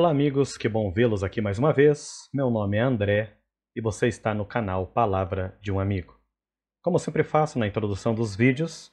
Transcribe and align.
Olá, 0.00 0.08
amigos, 0.08 0.56
que 0.56 0.66
bom 0.66 0.90
vê-los 0.90 1.22
aqui 1.22 1.42
mais 1.42 1.58
uma 1.58 1.74
vez. 1.74 2.26
Meu 2.32 2.48
nome 2.48 2.78
é 2.78 2.80
André 2.80 3.36
e 3.76 3.82
você 3.82 4.08
está 4.08 4.32
no 4.32 4.46
canal 4.46 4.86
Palavra 4.86 5.58
de 5.60 5.70
um 5.70 5.78
Amigo. 5.78 6.18
Como 6.80 6.98
sempre 6.98 7.22
faço 7.22 7.58
na 7.58 7.66
introdução 7.66 8.14
dos 8.14 8.34
vídeos, 8.34 8.90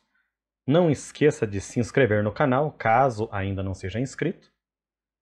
não 0.67 0.91
esqueça 0.91 1.47
de 1.47 1.61
se 1.61 1.79
inscrever 1.79 2.21
no 2.21 2.33
canal 2.33 2.73
caso 2.73 3.29
ainda 3.31 3.63
não 3.63 3.73
seja 3.73 4.01
inscrito. 4.01 4.51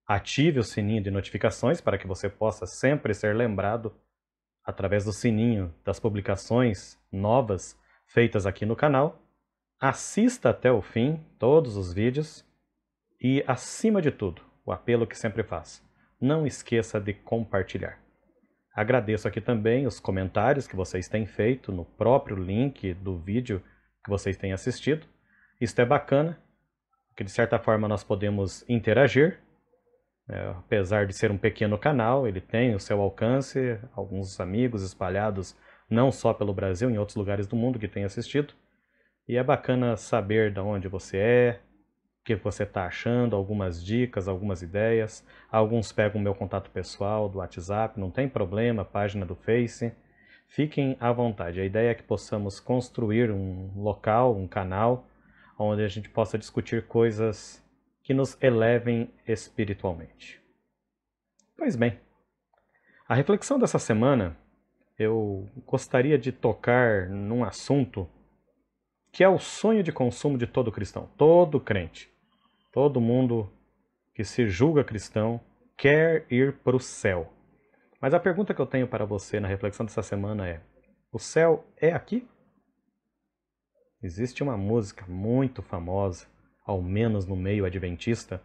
Ative 0.08 0.58
o 0.58 0.64
sininho 0.64 1.04
de 1.04 1.12
notificações 1.12 1.80
para 1.80 2.00
que 2.00 2.08
você 2.08 2.28
possa 2.28 2.66
sempre 2.66 3.14
ser 3.14 3.36
lembrado 3.36 3.96
através 4.64 5.06
do 5.06 5.14
sininho 5.14 5.72
das 5.84 6.00
publicações 6.00 7.00
novas 7.12 7.80
feitas 8.08 8.48
aqui 8.48 8.66
no 8.66 8.76
canal. 8.76 9.22
Assista 9.80 10.50
até 10.50 10.72
o 10.72 10.82
fim 10.82 11.24
todos 11.38 11.78
os 11.78 11.94
vídeos 11.94 12.44
e, 13.22 13.44
acima 13.46 14.02
de 14.02 14.10
tudo, 14.10 14.42
o 14.66 14.72
apelo 14.72 15.06
que 15.06 15.18
sempre 15.18 15.44
faço, 15.44 15.84
não 16.20 16.46
esqueça 16.46 17.00
de 17.00 17.14
compartilhar. 17.14 18.00
Agradeço 18.76 19.28
aqui 19.28 19.40
também 19.40 19.88
os 19.88 20.00
comentários 20.00 20.68
que 20.68 20.76
vocês 20.76 21.08
têm 21.08 21.26
feito 21.26 21.72
no 21.72 21.86
próprio 21.86 22.36
link 22.36 22.94
do 22.96 23.18
vídeo 23.18 23.64
que 24.04 24.10
vocês 24.10 24.36
têm 24.36 24.52
assistido. 24.52 25.08
Isto 25.62 25.80
é 25.82 25.86
bacana, 25.86 26.38
porque 27.08 27.24
de 27.24 27.32
certa 27.32 27.58
forma 27.58 27.88
nós 27.88 28.04
podemos 28.04 28.68
interagir. 28.68 29.40
É, 30.28 30.50
apesar 30.50 31.06
de 31.06 31.14
ser 31.14 31.32
um 31.32 31.38
pequeno 31.38 31.78
canal, 31.78 32.28
ele 32.28 32.42
tem 32.42 32.76
o 32.76 32.80
seu 32.80 33.00
alcance, 33.00 33.80
alguns 33.96 34.40
amigos 34.40 34.84
espalhados 34.84 35.56
não 35.90 36.12
só 36.12 36.34
pelo 36.34 36.54
Brasil, 36.54 36.90
em 36.90 36.98
outros 36.98 37.16
lugares 37.16 37.48
do 37.48 37.56
mundo 37.56 37.80
que 37.80 37.88
têm 37.88 38.04
assistido. 38.04 38.54
E 39.28 39.38
é 39.38 39.44
bacana 39.44 39.96
saber 39.96 40.52
de 40.52 40.60
onde 40.60 40.88
você 40.88 41.18
é, 41.18 41.60
que 42.26 42.36
você 42.36 42.64
está 42.64 42.88
achando, 42.88 43.36
algumas 43.36 43.82
dicas, 43.86 44.28
algumas 44.28 44.64
ideias. 44.64 45.24
Alguns 45.52 45.92
pegam 45.92 46.20
o 46.20 46.24
meu 46.24 46.34
contato 46.34 46.72
pessoal 46.72 47.30
do 47.30 47.38
WhatsApp, 47.38 48.00
não 48.00 48.10
tem 48.10 48.28
problema, 48.28 48.84
página 48.84 49.24
do 49.24 49.36
Face. 49.36 49.94
Fiquem 50.48 50.98
à 51.00 51.12
vontade. 51.12 51.62
A 51.62 51.66
ideia 51.66 51.92
é 51.92 51.94
que 51.94 52.02
possamos 52.02 52.60
construir 52.60 53.30
um 53.30 53.72
local, 53.76 54.36
um 54.36 54.48
canal, 54.48 55.08
onde 55.58 55.84
a 55.84 55.88
gente 55.88 56.10
possa 56.10 56.36
discutir 56.36 56.88
coisas 56.88 57.64
que 58.02 58.14
nos 58.14 58.42
elevem 58.42 59.12
espiritualmente. 59.28 60.42
Pois 61.56 61.76
bem, 61.76 62.00
a 63.08 63.14
reflexão 63.14 63.60
dessa 63.60 63.78
semana 63.78 64.36
eu 64.98 65.48
gostaria 65.64 66.18
de 66.18 66.32
tocar 66.32 67.08
num 67.08 67.44
assunto 67.44 68.10
que 69.12 69.24
é 69.24 69.30
o 69.30 69.38
sonho 69.38 69.84
de 69.84 69.92
consumo 69.92 70.38
de 70.38 70.48
todo 70.48 70.72
cristão, 70.72 71.08
todo 71.18 71.60
crente. 71.60 72.15
Todo 72.76 73.00
mundo 73.00 73.50
que 74.14 74.26
se 74.26 74.50
julga 74.50 74.84
cristão 74.84 75.40
quer 75.78 76.26
ir 76.30 76.58
para 76.58 76.76
o 76.76 76.80
céu. 76.80 77.32
Mas 78.02 78.14
a 78.14 78.20
pergunta 78.20 78.54
que 78.54 78.60
eu 78.60 78.66
tenho 78.66 78.86
para 78.86 79.06
você 79.06 79.40
na 79.40 79.48
reflexão 79.48 79.86
dessa 79.86 80.04
semana 80.04 80.46
é: 80.46 80.62
o 81.10 81.18
céu 81.18 81.66
é 81.78 81.94
aqui? 81.94 82.28
Existe 84.04 84.44
uma 84.44 84.58
música 84.58 85.06
muito 85.08 85.62
famosa, 85.62 86.28
ao 86.66 86.82
menos 86.82 87.26
no 87.26 87.38
meio 87.38 87.64
adventista, 87.64 88.44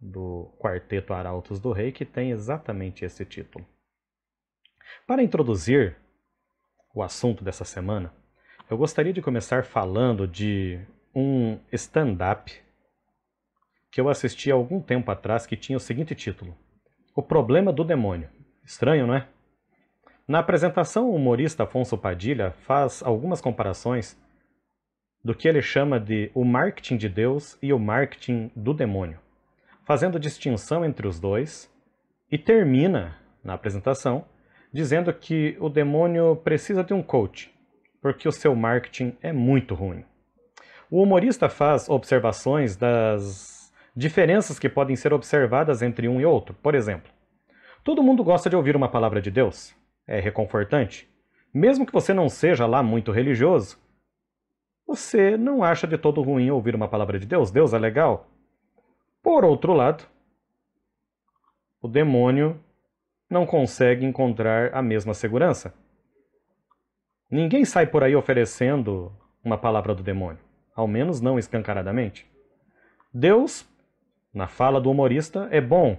do 0.00 0.48
Quarteto 0.60 1.12
Arautos 1.12 1.58
do 1.58 1.72
Rei, 1.72 1.90
que 1.90 2.04
tem 2.04 2.30
exatamente 2.30 3.04
esse 3.04 3.24
título. 3.24 3.66
Para 5.08 5.24
introduzir 5.24 5.96
o 6.94 7.02
assunto 7.02 7.42
dessa 7.42 7.64
semana, 7.64 8.14
eu 8.70 8.78
gostaria 8.78 9.12
de 9.12 9.20
começar 9.20 9.64
falando 9.64 10.24
de 10.24 10.78
um 11.12 11.58
stand-up 11.72 12.64
que 13.96 14.00
eu 14.02 14.10
assisti 14.10 14.52
há 14.52 14.54
algum 14.54 14.78
tempo 14.78 15.10
atrás 15.10 15.46
que 15.46 15.56
tinha 15.56 15.74
o 15.74 15.80
seguinte 15.80 16.14
título: 16.14 16.54
O 17.14 17.22
Problema 17.22 17.72
do 17.72 17.82
Demônio. 17.82 18.28
Estranho, 18.62 19.06
não 19.06 19.14
é? 19.14 19.26
Na 20.28 20.40
apresentação, 20.40 21.08
o 21.08 21.14
humorista 21.14 21.62
Afonso 21.62 21.96
Padilha 21.96 22.50
faz 22.66 23.02
algumas 23.02 23.40
comparações 23.40 24.20
do 25.24 25.34
que 25.34 25.48
ele 25.48 25.62
chama 25.62 25.98
de 25.98 26.30
o 26.34 26.44
marketing 26.44 26.98
de 26.98 27.08
Deus 27.08 27.56
e 27.62 27.72
o 27.72 27.78
marketing 27.78 28.50
do 28.54 28.74
demônio, 28.74 29.18
fazendo 29.86 30.20
distinção 30.20 30.84
entre 30.84 31.08
os 31.08 31.18
dois, 31.18 31.72
e 32.30 32.36
termina 32.36 33.16
na 33.42 33.54
apresentação 33.54 34.26
dizendo 34.70 35.10
que 35.10 35.56
o 35.58 35.70
demônio 35.70 36.36
precisa 36.36 36.84
de 36.84 36.92
um 36.92 37.02
coach, 37.02 37.50
porque 38.02 38.28
o 38.28 38.32
seu 38.32 38.54
marketing 38.54 39.16
é 39.22 39.32
muito 39.32 39.74
ruim. 39.74 40.04
O 40.90 41.02
humorista 41.02 41.48
faz 41.48 41.88
observações 41.88 42.76
das 42.76 43.55
diferenças 43.96 44.58
que 44.58 44.68
podem 44.68 44.94
ser 44.94 45.12
observadas 45.12 45.80
entre 45.80 46.06
um 46.06 46.20
e 46.20 46.26
outro. 46.26 46.54
Por 46.62 46.74
exemplo, 46.74 47.10
todo 47.82 48.02
mundo 48.02 48.22
gosta 48.22 48.50
de 48.50 48.56
ouvir 48.56 48.76
uma 48.76 48.88
palavra 48.88 49.22
de 49.22 49.30
Deus. 49.30 49.74
É 50.06 50.20
reconfortante. 50.20 51.08
Mesmo 51.52 51.86
que 51.86 51.92
você 51.92 52.12
não 52.12 52.28
seja 52.28 52.66
lá 52.66 52.82
muito 52.82 53.10
religioso, 53.10 53.78
você 54.86 55.36
não 55.36 55.64
acha 55.64 55.86
de 55.86 55.96
todo 55.96 56.22
ruim 56.22 56.50
ouvir 56.50 56.74
uma 56.74 56.86
palavra 56.86 57.18
de 57.18 57.26
Deus. 57.26 57.50
Deus 57.50 57.72
é 57.72 57.78
legal. 57.78 58.28
Por 59.22 59.44
outro 59.44 59.72
lado, 59.72 60.04
o 61.80 61.88
demônio 61.88 62.60
não 63.28 63.46
consegue 63.46 64.04
encontrar 64.04 64.72
a 64.74 64.82
mesma 64.82 65.14
segurança. 65.14 65.74
Ninguém 67.28 67.64
sai 67.64 67.86
por 67.86 68.04
aí 68.04 68.14
oferecendo 68.14 69.12
uma 69.42 69.58
palavra 69.58 69.94
do 69.94 70.02
demônio, 70.02 70.38
ao 70.74 70.86
menos 70.86 71.20
não 71.20 71.38
escancaradamente. 71.38 72.30
Deus, 73.12 73.66
na 74.36 74.46
fala 74.46 74.78
do 74.78 74.90
humorista, 74.90 75.48
é 75.50 75.62
bom. 75.62 75.98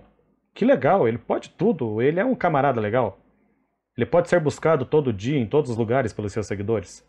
Que 0.53 0.63
legal, 0.63 1.07
ele 1.07 1.17
pode 1.17 1.49
tudo, 1.49 2.01
ele 2.03 2.19
é 2.19 2.25
um 2.25 2.35
camarada 2.35 2.79
legal. 2.79 3.19
Ele 3.97 4.05
pode 4.05 4.29
ser 4.29 4.39
buscado 4.39 4.85
todo 4.85 5.11
dia, 5.11 5.39
em 5.39 5.47
todos 5.47 5.71
os 5.71 5.77
lugares, 5.77 6.13
pelos 6.13 6.31
seus 6.31 6.45
seguidores. 6.45 7.03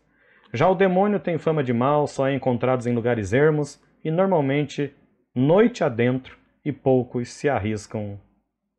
Já 0.51 0.67
o 0.67 0.73
demônio 0.73 1.19
tem 1.19 1.37
fama 1.37 1.63
de 1.63 1.71
mal, 1.71 2.07
só 2.07 2.27
é 2.27 2.33
encontrados 2.33 2.87
em 2.87 2.95
lugares 2.95 3.31
ermos 3.31 3.79
e 4.03 4.09
normalmente 4.09 4.91
noite 5.35 5.83
adentro, 5.83 6.35
e 6.65 6.71
poucos 6.71 7.29
se 7.29 7.47
arriscam 7.47 8.19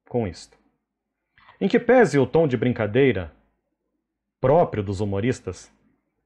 com 0.09 0.27
isto. 0.27 0.59
Em 1.61 1.69
que 1.69 1.79
pese 1.79 2.19
o 2.19 2.27
tom 2.27 2.49
de 2.49 2.57
brincadeira 2.57 3.33
próprio 4.41 4.83
dos 4.83 5.01
humoristas, 5.01 5.73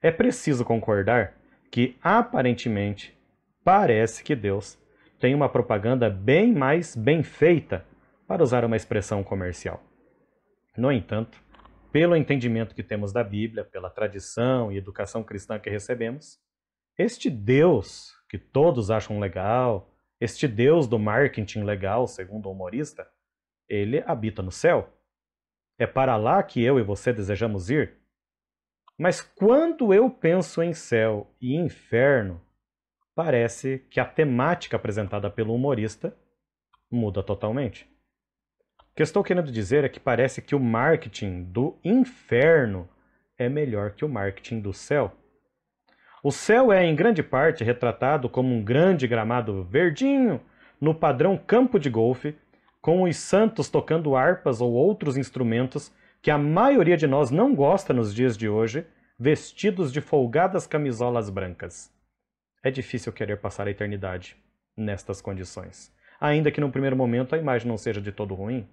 é 0.01 0.11
preciso 0.11 0.65
concordar 0.65 1.35
que, 1.71 1.97
aparentemente, 2.03 3.15
parece 3.63 4.25
que 4.25 4.35
Deus 4.35 4.79
tem 5.25 5.35
uma 5.35 5.49
propaganda 5.49 6.11
bem 6.11 6.53
mais 6.53 6.95
bem 6.95 7.23
feita, 7.23 7.83
para 8.29 8.43
usar 8.43 8.63
uma 8.63 8.77
expressão 8.77 9.25
comercial. 9.25 9.83
No 10.77 10.93
entanto, 10.93 11.43
pelo 11.91 12.15
entendimento 12.15 12.75
que 12.75 12.83
temos 12.83 13.11
da 13.11 13.25
Bíblia, 13.25 13.65
pela 13.65 13.89
tradição 13.89 14.71
e 14.71 14.77
educação 14.77 15.25
cristã 15.25 15.59
que 15.59 15.71
recebemos, 15.71 16.39
este 16.99 17.31
Deus 17.31 18.13
que 18.29 18.37
todos 18.37 18.91
acham 18.91 19.19
legal, 19.19 19.97
este 20.21 20.47
Deus 20.47 20.87
do 20.87 20.99
marketing 20.99 21.63
legal, 21.63 22.07
segundo 22.07 22.51
o 22.51 22.53
humorista, 22.53 23.09
ele 23.67 24.05
habita 24.07 24.43
no 24.43 24.53
céu. 24.53 24.93
É 25.79 25.87
para 25.87 26.19
lá 26.19 26.43
que 26.43 26.63
eu 26.63 26.79
e 26.79 26.83
você 26.83 27.15
desejamos 27.15 27.71
ir? 27.71 27.95
Mas 28.99 29.23
quando 29.23 29.95
eu 29.95 30.11
penso 30.11 30.63
em 30.63 30.75
céu 30.75 31.35
e 31.41 31.57
inferno, 31.57 32.43
parece 33.15 33.85
que 33.91 34.01
a 34.01 34.05
temática 34.05 34.77
apresentada 34.77 35.31
pelo 35.31 35.55
humorista 35.55 36.17
muda 36.91 37.23
totalmente. 37.23 37.89
O 38.81 38.95
que 38.95 39.03
eu 39.03 39.05
estou 39.05 39.25
querendo 39.25 39.51
dizer 39.51 39.85
é 39.85 39.89
que 39.89 40.01
parece 40.01 40.41
que 40.41 40.55
o 40.55 40.61
marketing 40.61 41.45
do 41.45 41.77
inferno 41.85 42.89
é 43.37 43.49
melhor 43.49 43.93
que 43.93 44.05
o 44.05 44.09
marketing 44.09 44.61
do 44.61 44.73
céu. 44.73 45.13
O 46.23 46.31
céu 46.31 46.73
é, 46.73 46.85
em 46.85 46.95
grande 46.95 47.23
parte, 47.23 47.65
retratado 47.65 48.29
como 48.29 48.55
um 48.55 48.63
grande 48.63 49.07
gramado 49.07 49.65
verdinho 49.65 50.41
no 50.81 50.95
padrão 50.95 51.37
campo 51.37 51.79
de 51.79 51.91
golfe 51.91 52.37
com 52.81 53.03
os 53.03 53.17
santos 53.17 53.69
tocando 53.69 54.15
harpas 54.15 54.61
ou 54.61 54.73
outros 54.73 55.17
instrumentos 55.17 55.93
que 56.21 56.31
a 56.31 56.39
maioria 56.39 56.97
de 56.97 57.07
nós 57.07 57.31
não 57.31 57.55
gosta 57.55 57.93
nos 57.93 58.15
dias 58.15 58.37
de 58.37 58.49
hoje, 58.49 58.87
vestidos 59.19 59.93
de 59.93 60.01
folgadas 60.01 60.67
camisolas 60.67 61.29
brancas. 61.31 61.94
É 62.65 62.71
difícil 62.71 63.13
querer 63.13 63.37
passar 63.37 63.69
a 63.69 63.71
eternidade 63.71 64.39
nestas 64.75 65.21
condições, 65.21 65.93
ainda 66.19 66.51
que 66.51 66.63
no 66.63 66.73
primeiro 66.73 66.97
momento 66.97 67.35
a 67.35 67.39
imagem 67.39 67.69
não 67.69 67.77
seja 67.77 68.01
de 68.01 68.11
todo 68.11 68.35
ruim. 68.35 68.67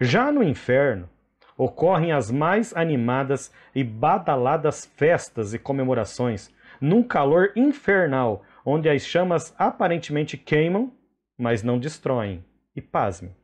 Já 0.00 0.32
no 0.32 0.42
inferno, 0.42 1.06
ocorrem 1.54 2.12
as 2.12 2.30
mais 2.30 2.74
animadas 2.74 3.52
e 3.74 3.84
badaladas 3.84 4.86
festas 4.86 5.52
e 5.52 5.58
comemorações, 5.58 6.50
num 6.80 7.02
calor 7.02 7.52
infernal, 7.54 8.42
onde 8.64 8.88
as 8.88 9.02
chamas 9.02 9.54
aparentemente 9.58 10.38
queimam, 10.38 10.90
mas 11.36 11.62
não 11.62 11.78
destroem 11.78 12.42
e 12.74 12.80
pasme, 12.80 13.36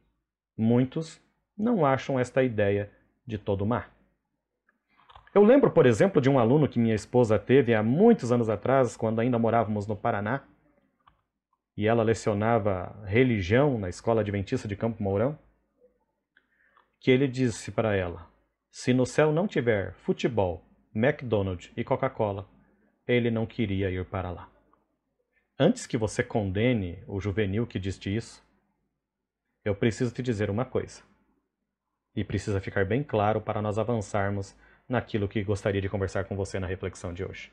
muitos 0.56 1.20
não 1.56 1.84
acham 1.84 2.18
esta 2.18 2.42
ideia 2.42 2.90
de 3.26 3.36
todo 3.36 3.66
má. 3.66 3.84
Eu 5.32 5.44
lembro, 5.44 5.70
por 5.70 5.86
exemplo, 5.86 6.20
de 6.20 6.28
um 6.28 6.38
aluno 6.38 6.68
que 6.68 6.78
minha 6.78 6.94
esposa 6.94 7.38
teve 7.38 7.72
há 7.72 7.82
muitos 7.82 8.32
anos 8.32 8.48
atrás, 8.48 8.96
quando 8.96 9.20
ainda 9.20 9.38
morávamos 9.38 9.86
no 9.86 9.96
Paraná, 9.96 10.42
e 11.76 11.86
ela 11.86 12.02
lecionava 12.02 13.00
religião 13.06 13.78
na 13.78 13.88
escola 13.88 14.22
adventista 14.22 14.66
de 14.66 14.76
Campo 14.76 15.02
Mourão. 15.02 15.38
que 16.98 17.10
ele 17.10 17.28
disse 17.28 17.70
para 17.70 17.94
ela: 17.94 18.28
se 18.70 18.92
no 18.92 19.06
céu 19.06 19.32
não 19.32 19.46
tiver 19.46 19.94
futebol, 19.94 20.64
McDonald's 20.94 21.72
e 21.76 21.84
Coca-Cola, 21.84 22.48
ele 23.06 23.30
não 23.30 23.46
queria 23.46 23.88
ir 23.88 24.04
para 24.04 24.30
lá. 24.30 24.50
Antes 25.58 25.86
que 25.86 25.96
você 25.96 26.22
condene 26.24 27.02
o 27.06 27.20
juvenil 27.20 27.66
que 27.66 27.78
disse 27.78 28.14
isso, 28.14 28.42
eu 29.64 29.74
preciso 29.74 30.12
te 30.12 30.22
dizer 30.22 30.50
uma 30.50 30.64
coisa. 30.64 31.02
E 32.16 32.24
precisa 32.24 32.60
ficar 32.60 32.84
bem 32.84 33.04
claro 33.04 33.40
para 33.40 33.62
nós 33.62 33.78
avançarmos 33.78 34.56
naquilo 34.90 35.28
que 35.28 35.42
gostaria 35.42 35.80
de 35.80 35.88
conversar 35.88 36.24
com 36.24 36.36
você 36.36 36.58
na 36.58 36.66
reflexão 36.66 37.14
de 37.14 37.24
hoje. 37.24 37.52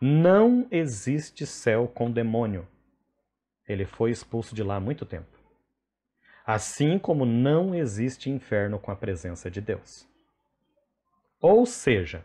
Não 0.00 0.66
existe 0.70 1.46
céu 1.46 1.88
com 1.88 2.10
demônio. 2.10 2.66
Ele 3.66 3.84
foi 3.84 4.10
expulso 4.10 4.54
de 4.54 4.62
lá 4.62 4.76
há 4.76 4.80
muito 4.80 5.06
tempo. 5.06 5.38
Assim 6.44 6.98
como 6.98 7.24
não 7.24 7.74
existe 7.74 8.30
inferno 8.30 8.78
com 8.78 8.90
a 8.90 8.96
presença 8.96 9.50
de 9.50 9.60
Deus. 9.60 10.06
Ou 11.40 11.64
seja, 11.64 12.24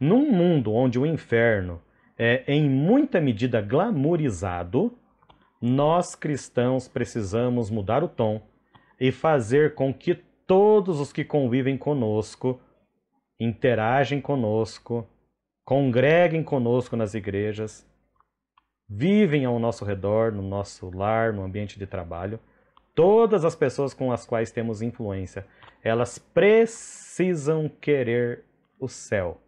num 0.00 0.32
mundo 0.32 0.72
onde 0.72 0.98
o 0.98 1.06
inferno 1.06 1.80
é 2.18 2.42
em 2.46 2.68
muita 2.68 3.20
medida 3.20 3.60
glamourizado, 3.60 4.96
nós 5.60 6.14
cristãos 6.14 6.88
precisamos 6.88 7.70
mudar 7.70 8.02
o 8.02 8.08
tom 8.08 8.42
e 8.98 9.12
fazer 9.12 9.74
com 9.74 9.94
que 9.94 10.14
todos 10.46 10.98
os 10.98 11.12
que 11.12 11.24
convivem 11.24 11.76
conosco, 11.76 12.60
interagem 13.38 14.20
conosco, 14.20 15.06
congreguem 15.64 16.42
conosco 16.42 16.96
nas 16.96 17.14
igrejas, 17.14 17.86
vivem 18.88 19.44
ao 19.44 19.58
nosso 19.58 19.84
redor, 19.84 20.32
no 20.32 20.42
nosso 20.42 20.90
lar, 20.90 21.32
no 21.32 21.42
ambiente 21.42 21.78
de 21.78 21.86
trabalho, 21.86 22.40
todas 22.94 23.44
as 23.44 23.54
pessoas 23.54 23.94
com 23.94 24.10
as 24.10 24.26
quais 24.26 24.50
temos 24.50 24.82
influência, 24.82 25.46
elas 25.82 26.18
precisam 26.18 27.68
querer 27.68 28.44
o 28.80 28.88
céu. 28.88 29.40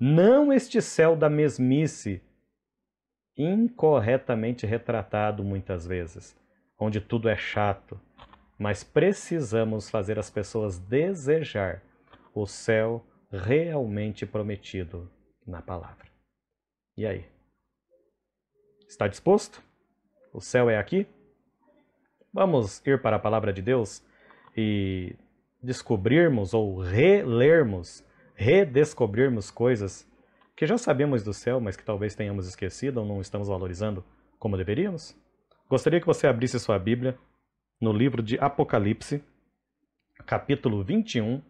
Não 0.00 0.52
este 0.52 0.80
céu 0.80 1.16
da 1.16 1.28
mesmice, 1.28 2.22
incorretamente 3.36 4.64
retratado 4.64 5.44
muitas 5.44 5.86
vezes, 5.86 6.36
onde 6.78 7.00
tudo 7.00 7.28
é 7.28 7.36
chato, 7.36 8.00
mas 8.58 8.82
precisamos 8.82 9.90
fazer 9.90 10.18
as 10.18 10.30
pessoas 10.30 10.78
desejar 10.78 11.82
o 12.34 12.46
céu 12.46 13.04
realmente 13.30 14.26
prometido 14.26 15.10
na 15.46 15.62
palavra. 15.62 16.06
E 16.96 17.06
aí? 17.06 17.26
Está 18.88 19.06
disposto? 19.06 19.62
O 20.32 20.40
céu 20.40 20.68
é 20.70 20.78
aqui? 20.78 21.06
Vamos 22.32 22.84
ir 22.86 23.00
para 23.00 23.16
a 23.16 23.20
palavra 23.20 23.52
de 23.52 23.62
Deus 23.62 24.02
e 24.56 25.14
descobrirmos 25.62 26.54
ou 26.54 26.80
relermos, 26.80 28.04
redescobrirmos 28.34 29.50
coisas 29.50 30.06
que 30.56 30.66
já 30.66 30.76
sabemos 30.76 31.22
do 31.22 31.32
céu, 31.32 31.60
mas 31.60 31.76
que 31.76 31.84
talvez 31.84 32.14
tenhamos 32.14 32.48
esquecido 32.48 32.98
ou 32.98 33.06
não 33.06 33.20
estamos 33.20 33.48
valorizando 33.48 34.04
como 34.38 34.56
deveríamos? 34.56 35.16
Gostaria 35.68 36.00
que 36.00 36.06
você 36.06 36.26
abrisse 36.26 36.58
sua 36.58 36.78
Bíblia 36.78 37.18
no 37.80 37.92
livro 37.92 38.22
de 38.22 38.38
Apocalipse, 38.38 39.22
capítulo 40.26 40.82
21. 40.82 41.42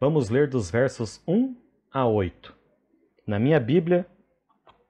Vamos 0.00 0.30
ler 0.30 0.48
dos 0.48 0.70
versos 0.70 1.22
1 1.28 1.54
a 1.92 2.06
8. 2.06 2.56
Na 3.26 3.38
minha 3.38 3.60
Bíblia, 3.60 4.06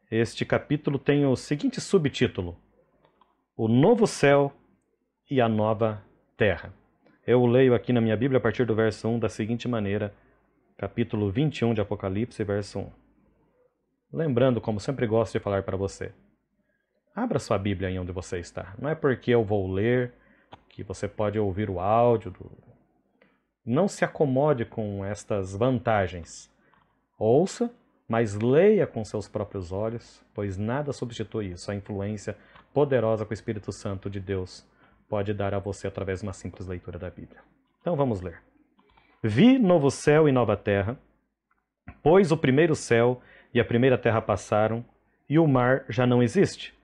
este 0.08 0.44
capítulo 0.44 1.00
tem 1.00 1.26
o 1.26 1.34
seguinte 1.34 1.80
subtítulo: 1.80 2.56
O 3.56 3.66
Novo 3.66 4.06
Céu 4.06 4.52
e 5.28 5.40
a 5.40 5.48
Nova 5.48 6.00
Terra. 6.36 6.72
Eu 7.26 7.44
leio 7.44 7.74
aqui 7.74 7.92
na 7.92 8.00
minha 8.00 8.16
Bíblia 8.16 8.38
a 8.38 8.40
partir 8.40 8.64
do 8.64 8.72
verso 8.72 9.08
1 9.08 9.18
da 9.18 9.28
seguinte 9.28 9.66
maneira, 9.66 10.14
capítulo 10.78 11.28
21 11.28 11.74
de 11.74 11.80
Apocalipse, 11.80 12.44
verso 12.44 12.78
1. 12.78 12.92
Lembrando, 14.12 14.60
como 14.60 14.78
sempre 14.78 15.08
gosto 15.08 15.32
de 15.32 15.40
falar 15.40 15.64
para 15.64 15.76
você, 15.76 16.12
abra 17.12 17.40
sua 17.40 17.58
Bíblia 17.58 17.90
em 17.90 17.98
onde 17.98 18.12
você 18.12 18.38
está. 18.38 18.76
Não 18.78 18.88
é 18.88 18.94
porque 18.94 19.32
eu 19.32 19.42
vou 19.42 19.68
ler 19.72 20.14
que 20.68 20.84
você 20.84 21.08
pode 21.08 21.36
ouvir 21.36 21.68
o 21.68 21.80
áudio. 21.80 22.30
Do... 22.30 22.69
Não 23.64 23.86
se 23.88 24.04
acomode 24.04 24.64
com 24.64 25.04
estas 25.04 25.54
vantagens. 25.54 26.50
Ouça, 27.18 27.70
mas 28.08 28.34
leia 28.34 28.86
com 28.86 29.04
seus 29.04 29.28
próprios 29.28 29.70
olhos, 29.70 30.22
pois 30.34 30.56
nada 30.56 30.92
substitui 30.92 31.52
isso. 31.52 31.70
A 31.70 31.74
influência 31.74 32.36
poderosa 32.72 33.24
que 33.24 33.32
o 33.32 33.34
Espírito 33.34 33.70
Santo 33.70 34.08
de 34.08 34.18
Deus 34.18 34.66
pode 35.08 35.34
dar 35.34 35.54
a 35.54 35.58
você 35.58 35.86
através 35.86 36.20
de 36.20 36.26
uma 36.26 36.32
simples 36.32 36.66
leitura 36.66 36.98
da 36.98 37.10
Bíblia. 37.10 37.40
Então 37.80 37.96
vamos 37.96 38.20
ler. 38.20 38.42
Vi 39.22 39.58
novo 39.58 39.90
céu 39.90 40.28
e 40.28 40.32
nova 40.32 40.56
terra, 40.56 40.98
pois 42.02 42.32
o 42.32 42.36
primeiro 42.36 42.74
céu 42.74 43.20
e 43.52 43.60
a 43.60 43.64
primeira 43.64 43.98
terra 43.98 44.22
passaram, 44.22 44.84
e 45.28 45.38
o 45.38 45.46
mar 45.46 45.84
já 45.88 46.06
não 46.06 46.22
existe. 46.22 46.74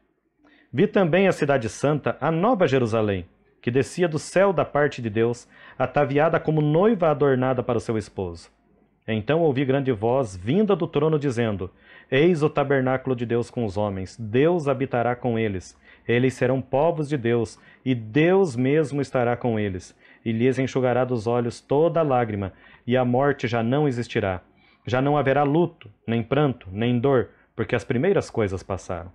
Vi 0.72 0.86
também 0.86 1.26
a 1.26 1.32
cidade 1.32 1.68
santa, 1.68 2.16
a 2.20 2.30
nova 2.30 2.66
Jerusalém, 2.66 3.28
que 3.66 3.70
descia 3.72 4.06
do 4.06 4.16
céu 4.16 4.52
da 4.52 4.64
parte 4.64 5.02
de 5.02 5.10
Deus, 5.10 5.48
ataviada 5.76 6.38
como 6.38 6.60
noiva 6.60 7.10
adornada 7.10 7.64
para 7.64 7.78
o 7.78 7.80
seu 7.80 7.98
esposo. 7.98 8.48
Então 9.08 9.40
ouvi 9.40 9.64
grande 9.64 9.90
voz 9.90 10.36
vinda 10.36 10.76
do 10.76 10.86
trono 10.86 11.18
dizendo: 11.18 11.68
Eis 12.08 12.44
o 12.44 12.48
tabernáculo 12.48 13.16
de 13.16 13.26
Deus 13.26 13.50
com 13.50 13.64
os 13.64 13.76
homens, 13.76 14.16
Deus 14.20 14.68
habitará 14.68 15.16
com 15.16 15.36
eles. 15.36 15.76
Eles 16.06 16.34
serão 16.34 16.62
povos 16.62 17.08
de 17.08 17.16
Deus, 17.16 17.58
e 17.84 17.92
Deus 17.92 18.54
mesmo 18.54 19.00
estará 19.00 19.36
com 19.36 19.58
eles, 19.58 19.96
e 20.24 20.30
lhes 20.30 20.60
enxugará 20.60 21.04
dos 21.04 21.26
olhos 21.26 21.60
toda 21.60 22.02
lágrima, 22.02 22.52
e 22.86 22.96
a 22.96 23.04
morte 23.04 23.48
já 23.48 23.64
não 23.64 23.88
existirá. 23.88 24.42
Já 24.86 25.02
não 25.02 25.18
haverá 25.18 25.42
luto, 25.42 25.90
nem 26.06 26.22
pranto, 26.22 26.68
nem 26.70 27.00
dor, 27.00 27.30
porque 27.56 27.74
as 27.74 27.82
primeiras 27.82 28.30
coisas 28.30 28.62
passaram. 28.62 29.10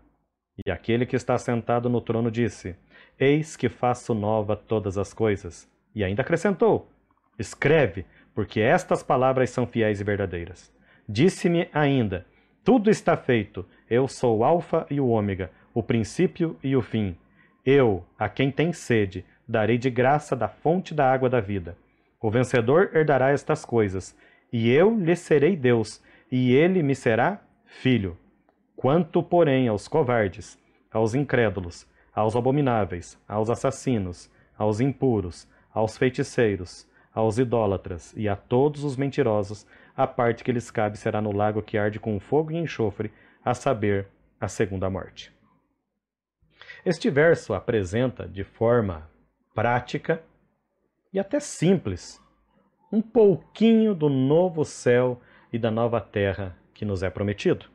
E 0.65 0.69
aquele 0.71 1.05
que 1.05 1.15
está 1.15 1.37
sentado 1.37 1.89
no 1.89 2.01
trono 2.01 2.29
disse: 2.29 2.75
Eis 3.19 3.55
que 3.55 3.69
faço 3.69 4.13
nova 4.13 4.55
todas 4.55 4.97
as 4.97 5.13
coisas. 5.13 5.69
E 5.95 6.03
ainda 6.03 6.21
acrescentou: 6.21 6.89
Escreve, 7.37 8.05
porque 8.33 8.59
estas 8.59 9.01
palavras 9.01 9.49
são 9.49 9.65
fiéis 9.65 9.99
e 9.99 10.03
verdadeiras. 10.03 10.71
Disse-me 11.07 11.67
ainda: 11.73 12.25
Tudo 12.63 12.89
está 12.89 13.17
feito. 13.17 13.65
Eu 13.89 14.07
sou 14.07 14.39
o 14.39 14.43
Alfa 14.43 14.85
e 14.89 14.99
o 14.99 15.07
Ômega, 15.07 15.51
o 15.73 15.81
princípio 15.81 16.57
e 16.63 16.75
o 16.75 16.81
fim. 16.81 17.17
Eu, 17.65 18.03
a 18.17 18.27
quem 18.27 18.51
tem 18.51 18.73
sede, 18.73 19.25
darei 19.47 19.77
de 19.77 19.89
graça 19.89 20.35
da 20.35 20.47
fonte 20.47 20.93
da 20.93 21.11
água 21.11 21.29
da 21.29 21.39
vida. 21.39 21.77
O 22.21 22.29
vencedor 22.29 22.91
herdará 22.93 23.31
estas 23.31 23.65
coisas, 23.65 24.15
e 24.51 24.69
eu 24.69 24.97
lhe 24.97 25.15
serei 25.15 25.55
Deus, 25.55 26.01
e 26.31 26.53
ele 26.53 26.81
me 26.81 26.95
será 26.95 27.41
filho. 27.65 28.17
Quanto, 28.81 29.21
porém, 29.21 29.67
aos 29.67 29.87
covardes, 29.87 30.57
aos 30.91 31.13
incrédulos, 31.13 31.87
aos 32.11 32.35
abomináveis, 32.35 33.15
aos 33.27 33.47
assassinos, 33.47 34.27
aos 34.57 34.79
impuros, 34.79 35.47
aos 35.71 35.99
feiticeiros, 35.99 36.89
aos 37.13 37.37
idólatras 37.37 38.11
e 38.17 38.27
a 38.27 38.35
todos 38.35 38.83
os 38.83 38.97
mentirosos, 38.97 39.67
a 39.95 40.07
parte 40.07 40.43
que 40.43 40.51
lhes 40.51 40.71
cabe 40.71 40.97
será 40.97 41.21
no 41.21 41.31
lago 41.31 41.61
que 41.61 41.77
arde 41.77 41.99
com 41.99 42.19
fogo 42.19 42.53
e 42.53 42.57
enxofre, 42.57 43.13
a 43.45 43.53
saber, 43.53 44.07
a 44.39 44.47
segunda 44.47 44.89
morte. 44.89 45.31
Este 46.83 47.07
verso 47.11 47.53
apresenta 47.53 48.27
de 48.27 48.43
forma 48.43 49.07
prática 49.53 50.23
e 51.13 51.19
até 51.19 51.39
simples 51.39 52.19
um 52.91 52.99
pouquinho 52.99 53.93
do 53.93 54.09
novo 54.09 54.65
céu 54.65 55.21
e 55.53 55.59
da 55.59 55.69
nova 55.69 56.01
terra 56.01 56.57
que 56.73 56.83
nos 56.83 57.03
é 57.03 57.11
prometido. 57.11 57.70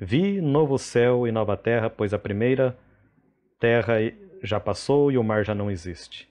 Vi 0.00 0.40
novo 0.40 0.78
céu 0.78 1.26
e 1.26 1.32
nova 1.32 1.56
terra, 1.56 1.90
pois 1.90 2.14
a 2.14 2.18
primeira 2.18 2.78
terra 3.58 3.94
já 4.42 4.60
passou 4.60 5.10
e 5.10 5.18
o 5.18 5.24
mar 5.24 5.44
já 5.44 5.56
não 5.56 5.68
existe. 5.68 6.28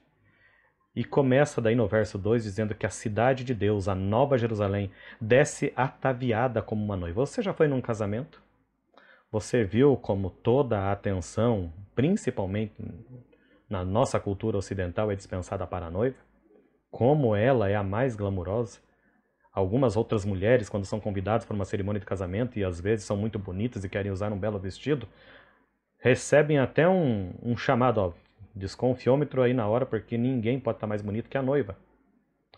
E 0.95 1.03
começa 1.03 1.61
daí 1.61 1.75
no 1.75 1.85
verso 1.85 2.17
2 2.17 2.43
dizendo 2.43 2.73
que 2.73 2.85
a 2.85 2.89
cidade 2.89 3.43
de 3.43 3.53
Deus, 3.53 3.89
a 3.89 3.93
nova 3.93 4.37
Jerusalém, 4.37 4.89
desce 5.19 5.73
ataviada 5.75 6.61
como 6.61 6.83
uma 6.83 6.95
noiva. 6.95 7.25
Você 7.25 7.41
já 7.41 7.53
foi 7.53 7.67
num 7.67 7.81
casamento? 7.81 8.41
Você 9.29 9.65
viu 9.65 9.97
como 9.97 10.29
toda 10.29 10.79
a 10.79 10.93
atenção, 10.93 11.71
principalmente 11.93 12.73
na 13.69 13.83
nossa 13.83 14.17
cultura 14.17 14.57
ocidental, 14.57 15.11
é 15.11 15.15
dispensada 15.15 15.67
para 15.67 15.87
a 15.87 15.91
noiva? 15.91 16.17
Como 16.89 17.35
ela 17.35 17.69
é 17.69 17.75
a 17.75 17.83
mais 17.83 18.15
glamurosa? 18.15 18.79
Algumas 19.57 19.97
outras 19.97 20.23
mulheres, 20.23 20.69
quando 20.69 20.85
são 20.85 20.99
convidadas 20.99 21.43
para 21.43 21.55
uma 21.55 21.65
cerimônia 21.65 21.99
de 21.99 22.05
casamento 22.05 22.59
e 22.59 22.63
às 22.63 22.79
vezes 22.79 23.05
são 23.05 23.17
muito 23.17 23.39
bonitas 23.39 23.83
e 23.83 23.89
querem 23.89 24.11
usar 24.11 24.31
um 24.31 24.37
belo 24.37 24.59
vestido, 24.59 25.07
recebem 25.97 26.59
até 26.59 26.87
um, 26.87 27.33
um 27.41 27.57
chamado, 27.57 27.97
ó, 27.97 28.13
desconfiômetro 28.53 29.41
aí 29.41 29.55
na 29.55 29.67
hora, 29.67 29.83
porque 29.83 30.15
ninguém 30.15 30.59
pode 30.59 30.77
estar 30.77 30.85
mais 30.85 31.01
bonito 31.01 31.27
que 31.27 31.39
a 31.39 31.41
noiva. 31.41 31.75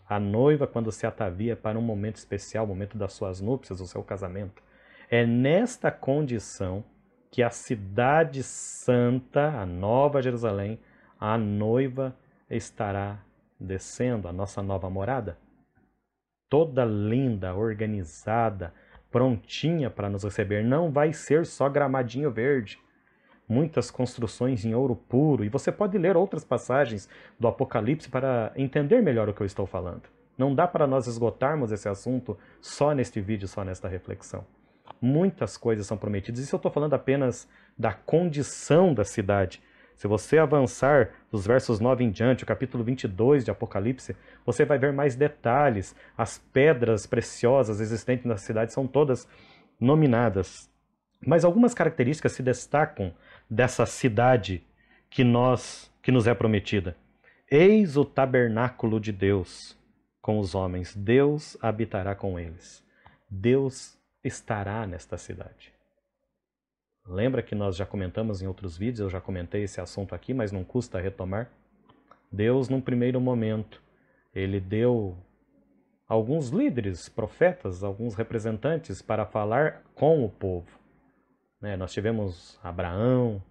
A 0.06 0.20
noiva, 0.20 0.66
quando 0.66 0.92
se 0.92 1.06
atavia 1.06 1.56
para 1.56 1.78
um 1.78 1.80
momento 1.80 2.16
especial, 2.16 2.66
o 2.66 2.68
momento 2.68 2.98
das 2.98 3.14
suas 3.14 3.40
núpcias, 3.40 3.80
o 3.80 3.86
seu 3.86 4.02
casamento. 4.02 4.62
É 5.10 5.24
nesta 5.24 5.90
condição 5.90 6.84
que 7.30 7.42
a 7.42 7.48
cidade 7.48 8.42
santa, 8.42 9.58
a 9.58 9.64
nova 9.64 10.20
Jerusalém, 10.20 10.78
a 11.18 11.38
noiva 11.38 12.14
estará 12.50 13.24
descendo 13.58 14.28
a 14.28 14.34
nossa 14.34 14.62
nova 14.62 14.90
morada, 14.90 15.38
toda 16.50 16.84
linda, 16.84 17.54
organizada, 17.54 18.74
prontinha 19.10 19.88
para 19.88 20.10
nos 20.10 20.24
receber. 20.24 20.64
Não 20.64 20.90
vai 20.90 21.12
ser 21.12 21.46
só 21.46 21.68
gramadinho 21.68 22.30
verde. 22.30 22.78
Muitas 23.48 23.90
construções 23.90 24.64
em 24.64 24.74
ouro 24.74 24.94
puro. 24.94 25.44
E 25.44 25.48
você 25.48 25.72
pode 25.72 25.96
ler 25.96 26.16
outras 26.16 26.44
passagens 26.44 27.08
do 27.38 27.48
Apocalipse 27.48 28.08
para 28.08 28.52
entender 28.56 29.00
melhor 29.00 29.28
o 29.28 29.34
que 29.34 29.40
eu 29.40 29.46
estou 29.46 29.64
falando. 29.64 30.02
Não 30.36 30.54
dá 30.54 30.66
para 30.66 30.86
nós 30.86 31.06
esgotarmos 31.06 31.72
esse 31.72 31.88
assunto 31.88 32.36
só 32.60 32.92
neste 32.92 33.20
vídeo, 33.20 33.46
só 33.46 33.64
nesta 33.64 33.88
reflexão. 33.88 34.44
Muitas 35.00 35.56
coisas 35.56 35.86
são 35.86 35.96
prometidas. 35.96 36.40
Isso 36.40 36.54
eu 36.54 36.58
estou 36.58 36.70
falando 36.72 36.94
apenas 36.94 37.48
da 37.78 37.92
condição 37.92 38.92
da 38.92 39.04
cidade. 39.04 39.62
Se 40.00 40.08
você 40.08 40.38
avançar 40.38 41.10
dos 41.30 41.46
versos 41.46 41.78
9 41.78 42.02
em 42.02 42.10
diante, 42.10 42.42
o 42.42 42.46
capítulo 42.46 42.82
22 42.82 43.44
de 43.44 43.50
Apocalipse, 43.50 44.16
você 44.46 44.64
vai 44.64 44.78
ver 44.78 44.94
mais 44.94 45.14
detalhes. 45.14 45.94
As 46.16 46.38
pedras 46.38 47.04
preciosas 47.04 47.82
existentes 47.82 48.24
na 48.24 48.38
cidade 48.38 48.72
são 48.72 48.86
todas 48.86 49.28
nominadas. 49.78 50.70
Mas 51.26 51.44
algumas 51.44 51.74
características 51.74 52.32
se 52.32 52.42
destacam 52.42 53.12
dessa 53.50 53.84
cidade 53.84 54.66
que 55.10 55.22
nós 55.22 55.92
que 56.00 56.10
nos 56.10 56.26
é 56.26 56.32
prometida. 56.32 56.96
Eis 57.50 57.98
o 57.98 58.04
tabernáculo 58.06 58.98
de 58.98 59.12
Deus 59.12 59.78
com 60.22 60.38
os 60.38 60.54
homens. 60.54 60.96
Deus 60.96 61.58
habitará 61.60 62.14
com 62.14 62.40
eles. 62.40 62.82
Deus 63.28 63.98
estará 64.24 64.86
nesta 64.86 65.18
cidade. 65.18 65.74
Lembra 67.06 67.42
que 67.42 67.54
nós 67.54 67.76
já 67.76 67.86
comentamos 67.86 68.42
em 68.42 68.46
outros 68.46 68.76
vídeos, 68.76 69.00
eu 69.00 69.10
já 69.10 69.20
comentei 69.20 69.62
esse 69.62 69.80
assunto 69.80 70.14
aqui, 70.14 70.32
mas 70.32 70.52
não 70.52 70.62
custa 70.62 71.00
retomar? 71.00 71.50
Deus, 72.30 72.68
num 72.68 72.80
primeiro 72.80 73.20
momento, 73.20 73.82
ele 74.32 74.60
deu 74.60 75.16
alguns 76.06 76.48
líderes, 76.50 77.08
profetas, 77.08 77.82
alguns 77.82 78.14
representantes 78.14 79.02
para 79.02 79.26
falar 79.26 79.82
com 79.94 80.24
o 80.24 80.28
povo. 80.28 80.78
Né? 81.60 81.76
Nós 81.76 81.92
tivemos 81.92 82.58
Abraão, 82.62 83.42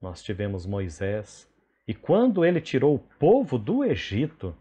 nós 0.00 0.22
tivemos 0.22 0.66
Moisés. 0.66 1.48
E 1.86 1.94
quando 1.94 2.44
ele 2.44 2.60
tirou 2.60 2.94
o 2.94 2.98
povo 3.18 3.58
do 3.58 3.84
Egito, 3.84 4.54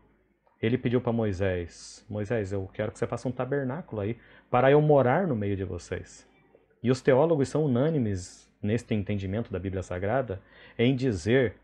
ele 0.62 0.77
pediu 0.77 1.01
para 1.01 1.12
Moisés: 1.12 2.05
Moisés, 2.10 2.51
eu 2.51 2.69
quero 2.74 2.91
que 2.91 3.00
você 3.00 3.05
faça 3.05 3.27
um 3.27 3.31
tabernáculo 3.31 4.01
aí 4.01 4.17
para 4.50 4.72
eu 4.72 4.81
morar 4.81 5.27
no 5.27 5.36
meio 5.36 5.55
de 5.55 5.63
vocês. 5.63 6.27
E 6.83 6.91
os 6.91 7.01
teólogos 7.01 7.47
são 7.47 7.63
unânimes 7.63 8.51
neste 8.61 8.93
entendimento 8.93 9.51
da 9.51 9.57
Bíblia 9.57 9.81
Sagrada 9.81 10.41
em 10.77 10.95
dizer 10.95 11.55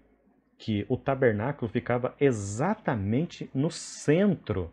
que 0.57 0.85
o 0.89 0.97
tabernáculo 0.97 1.69
ficava 1.69 2.15
exatamente 2.19 3.49
no 3.53 3.69
centro 3.69 4.71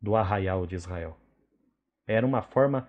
do 0.00 0.14
arraial 0.14 0.66
de 0.66 0.74
Israel. 0.74 1.16
Era 2.06 2.26
uma 2.26 2.42
forma 2.42 2.88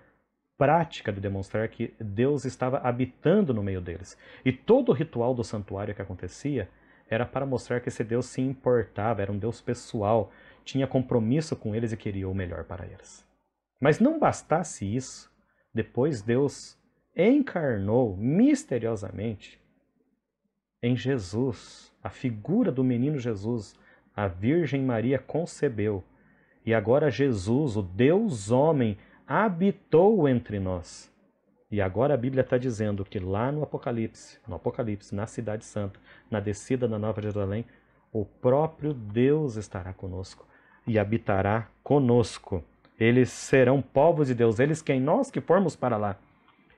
prática 0.57 1.11
de 1.11 1.21
demonstrar 1.21 1.67
que 1.69 1.93
Deus 1.99 2.43
estava 2.43 2.79
habitando 2.79 3.53
no 3.53 3.63
meio 3.63 3.79
deles. 3.79 4.17
E 4.43 4.51
todo 4.51 4.89
o 4.89 4.93
ritual 4.93 5.33
do 5.33 5.43
santuário 5.43 5.93
que 5.93 6.01
acontecia 6.01 6.69
era 7.09 7.25
para 7.25 7.45
mostrar 7.45 7.79
que 7.79 7.89
esse 7.89 8.03
Deus 8.03 8.25
se 8.25 8.41
importava, 8.41 9.21
era 9.21 9.31
um 9.31 9.37
Deus 9.37 9.61
pessoal, 9.61 10.31
tinha 10.65 10.87
compromisso 10.87 11.55
com 11.55 11.73
eles 11.73 11.91
e 11.91 11.97
queria 11.97 12.27
o 12.27 12.35
melhor 12.35 12.65
para 12.65 12.85
eles. 12.85 13.25
Mas 13.79 13.99
não 13.99 14.19
bastasse 14.19 14.83
isso, 14.83 15.31
depois 15.77 16.21
Deus 16.21 16.77
encarnou 17.15 18.17
misteriosamente 18.17 19.59
em 20.81 20.95
Jesus, 20.95 21.91
a 22.03 22.09
figura 22.09 22.71
do 22.71 22.83
menino 22.83 23.17
Jesus. 23.17 23.75
A 24.15 24.27
Virgem 24.27 24.83
Maria 24.83 25.19
concebeu. 25.19 26.03
E 26.65 26.73
agora 26.73 27.09
Jesus, 27.09 27.75
o 27.75 27.81
Deus 27.81 28.51
homem, 28.51 28.97
habitou 29.27 30.27
entre 30.27 30.59
nós. 30.59 31.11
E 31.69 31.81
agora 31.81 32.13
a 32.13 32.17
Bíblia 32.17 32.41
está 32.41 32.57
dizendo 32.57 33.03
que 33.03 33.19
lá 33.19 33.51
no 33.51 33.63
Apocalipse, 33.63 34.39
no 34.47 34.55
Apocalipse, 34.55 35.13
na 35.13 35.25
Cidade 35.25 35.65
Santa, 35.65 35.99
na 36.31 36.39
descida 36.39 36.87
da 36.87 36.97
Nova 36.97 37.21
Jerusalém, 37.21 37.65
o 38.11 38.23
próprio 38.23 38.93
Deus 38.93 39.55
estará 39.55 39.93
conosco 39.93 40.47
e 40.85 40.97
habitará 40.97 41.67
conosco. 41.83 42.63
Eles 42.99 43.29
serão 43.29 43.81
povos 43.81 44.27
de 44.27 44.33
Deus, 44.33 44.59
eles 44.59 44.81
quem 44.81 44.99
nós 44.99 45.29
que 45.29 45.39
formos 45.39 45.75
para 45.75 45.97
lá. 45.97 46.17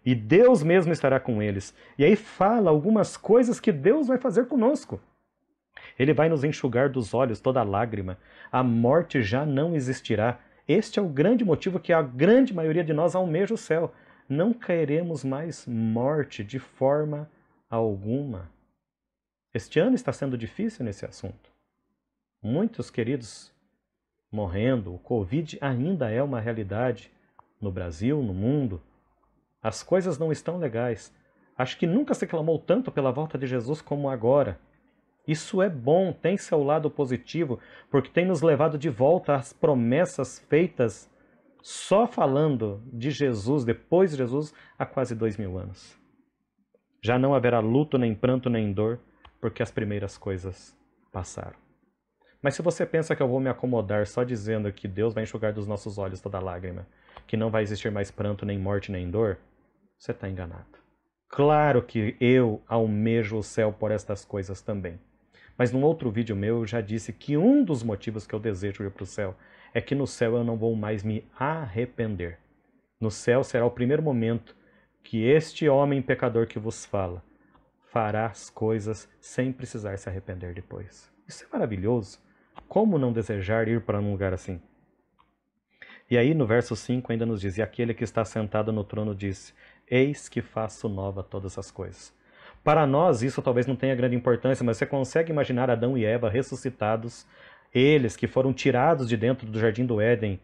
E 0.05 0.15
Deus 0.15 0.63
mesmo 0.63 0.91
estará 0.91 1.19
com 1.19 1.41
eles. 1.41 1.73
E 1.97 2.03
aí 2.03 2.15
fala 2.15 2.69
algumas 2.69 3.15
coisas 3.15 3.59
que 3.59 3.71
Deus 3.71 4.07
vai 4.07 4.17
fazer 4.17 4.47
conosco. 4.47 4.99
Ele 5.97 6.13
vai 6.13 6.29
nos 6.29 6.43
enxugar 6.43 6.89
dos 6.89 7.13
olhos 7.13 7.39
toda 7.39 7.63
lágrima. 7.63 8.17
A 8.51 8.63
morte 8.63 9.21
já 9.21 9.45
não 9.45 9.75
existirá. 9.75 10.39
Este 10.67 10.99
é 10.99 11.01
o 11.01 11.09
grande 11.09 11.43
motivo 11.43 11.79
que 11.79 11.91
a 11.91 12.01
grande 12.01 12.53
maioria 12.53 12.83
de 12.83 12.93
nós 12.93 13.15
almeja 13.15 13.53
o 13.53 13.57
céu. 13.57 13.93
Não 14.27 14.53
queremos 14.53 15.23
mais 15.23 15.65
morte 15.67 16.43
de 16.43 16.59
forma 16.59 17.29
alguma. 17.69 18.49
Este 19.53 19.79
ano 19.79 19.95
está 19.95 20.13
sendo 20.13 20.37
difícil 20.37 20.85
nesse 20.85 21.05
assunto. 21.05 21.51
Muitos 22.41 22.89
queridos 22.89 23.51
morrendo. 24.31 24.93
O 24.93 24.99
Covid 24.99 25.57
ainda 25.61 26.09
é 26.09 26.21
uma 26.21 26.39
realidade 26.39 27.11
no 27.61 27.71
Brasil, 27.71 28.21
no 28.21 28.33
mundo. 28.33 28.81
As 29.61 29.83
coisas 29.83 30.17
não 30.17 30.31
estão 30.31 30.57
legais. 30.57 31.13
Acho 31.57 31.77
que 31.77 31.85
nunca 31.85 32.13
se 32.13 32.25
clamou 32.25 32.57
tanto 32.57 32.91
pela 32.91 33.11
volta 33.11 33.37
de 33.37 33.45
Jesus 33.45 33.81
como 33.81 34.09
agora. 34.09 34.59
Isso 35.27 35.61
é 35.61 35.69
bom, 35.69 36.11
tem 36.13 36.37
seu 36.37 36.63
lado 36.63 36.89
positivo, 36.89 37.59
porque 37.91 38.09
tem 38.09 38.25
nos 38.25 38.41
levado 38.41 38.77
de 38.77 38.89
volta 38.89 39.35
às 39.35 39.53
promessas 39.53 40.39
feitas 40.39 41.09
só 41.61 42.07
falando 42.07 42.81
de 42.91 43.11
Jesus, 43.11 43.65
depois 43.65 44.11
de 44.11 44.17
Jesus, 44.17 44.53
há 44.77 44.85
quase 44.85 45.13
dois 45.13 45.37
mil 45.37 45.57
anos. 45.57 45.99
Já 47.03 47.19
não 47.19 47.33
haverá 47.33 47.59
luto, 47.59 47.97
nem 47.97 48.15
pranto, 48.15 48.49
nem 48.49 48.71
dor, 48.73 48.99
porque 49.39 49.61
as 49.61 49.71
primeiras 49.71 50.17
coisas 50.17 50.75
passaram. 51.11 51.68
Mas 52.41 52.55
se 52.55 52.61
você 52.61 52.85
pensa 52.85 53.15
que 53.15 53.21
eu 53.21 53.27
vou 53.27 53.39
me 53.39 53.49
acomodar 53.49 54.07
só 54.07 54.23
dizendo 54.23 54.71
que 54.71 54.87
Deus 54.87 55.13
vai 55.13 55.23
enxugar 55.23 55.51
dos 55.51 55.67
nossos 55.67 55.97
olhos 55.97 56.21
toda 56.21 56.39
lágrima, 56.39 56.87
que 57.27 57.35
não 57.35 57.49
vai 57.49 57.63
existir 57.63 57.91
mais 57.91 58.09
pranto, 58.09 58.45
nem 58.45 58.57
morte, 58.57 58.91
nem 58.91 59.09
dor, 59.09 59.37
você 59.97 60.11
está 60.11 60.29
enganado. 60.29 60.79
Claro 61.27 61.83
que 61.83 62.15
eu 62.19 62.61
almejo 62.67 63.37
o 63.37 63.43
céu 63.43 63.73
por 63.73 63.91
estas 63.91 64.23
coisas 64.23 64.61
também. 64.61 64.99
Mas 65.57 65.71
num 65.71 65.83
outro 65.83 66.09
vídeo 66.09 66.35
meu 66.35 66.59
eu 66.59 66.65
já 66.65 66.79
disse 66.79 67.11
que 67.11 67.35
um 67.35 67.63
dos 67.63 67.83
motivos 67.83 68.25
que 68.25 68.33
eu 68.33 68.39
desejo 68.39 68.83
ir 68.83 68.91
para 68.91 69.03
o 69.03 69.05
céu 69.05 69.35
é 69.73 69.81
que 69.81 69.93
no 69.93 70.07
céu 70.07 70.37
eu 70.37 70.43
não 70.43 70.57
vou 70.57 70.73
mais 70.75 71.03
me 71.03 71.27
arrepender. 71.37 72.39
No 72.99 73.11
céu 73.11 73.43
será 73.43 73.65
o 73.65 73.71
primeiro 73.71 74.01
momento 74.01 74.55
que 75.03 75.25
este 75.25 75.67
homem 75.67 76.01
pecador 76.01 76.47
que 76.47 76.57
vos 76.57 76.85
fala 76.85 77.21
fará 77.91 78.27
as 78.27 78.49
coisas 78.49 79.09
sem 79.19 79.51
precisar 79.51 79.97
se 79.97 80.07
arrepender 80.07 80.53
depois. 80.53 81.11
Isso 81.27 81.43
é 81.43 81.47
maravilhoso. 81.51 82.19
Como 82.67 82.97
não 82.97 83.11
desejar 83.11 83.67
ir 83.67 83.81
para 83.81 83.99
um 83.99 84.11
lugar 84.11 84.33
assim? 84.33 84.61
E 86.09 86.17
aí 86.17 86.33
no 86.33 86.45
verso 86.45 86.75
5 86.75 87.11
ainda 87.11 87.25
nos 87.25 87.41
diz: 87.41 87.57
E 87.57 87.61
aquele 87.61 87.93
que 87.93 88.03
está 88.03 88.25
sentado 88.25 88.71
no 88.71 88.83
trono 88.83 89.13
disse: 89.13 89.53
Eis 89.89 90.27
que 90.27 90.41
faço 90.41 90.89
nova 90.89 91.23
todas 91.23 91.57
as 91.57 91.69
coisas. 91.69 92.13
Para 92.63 92.85
nós, 92.85 93.23
isso 93.23 93.41
talvez 93.41 93.65
não 93.65 93.75
tenha 93.75 93.95
grande 93.95 94.15
importância, 94.15 94.63
mas 94.63 94.77
você 94.77 94.85
consegue 94.85 95.31
imaginar 95.31 95.69
Adão 95.69 95.97
e 95.97 96.03
Eva 96.03 96.29
ressuscitados, 96.29 97.25
eles 97.73 98.15
que 98.15 98.27
foram 98.27 98.51
tirados 98.51 99.07
de 99.07 99.15
dentro 99.15 99.47
do 99.47 99.59
jardim 99.59 99.85
do 99.85 100.01
Éden, 100.01 100.39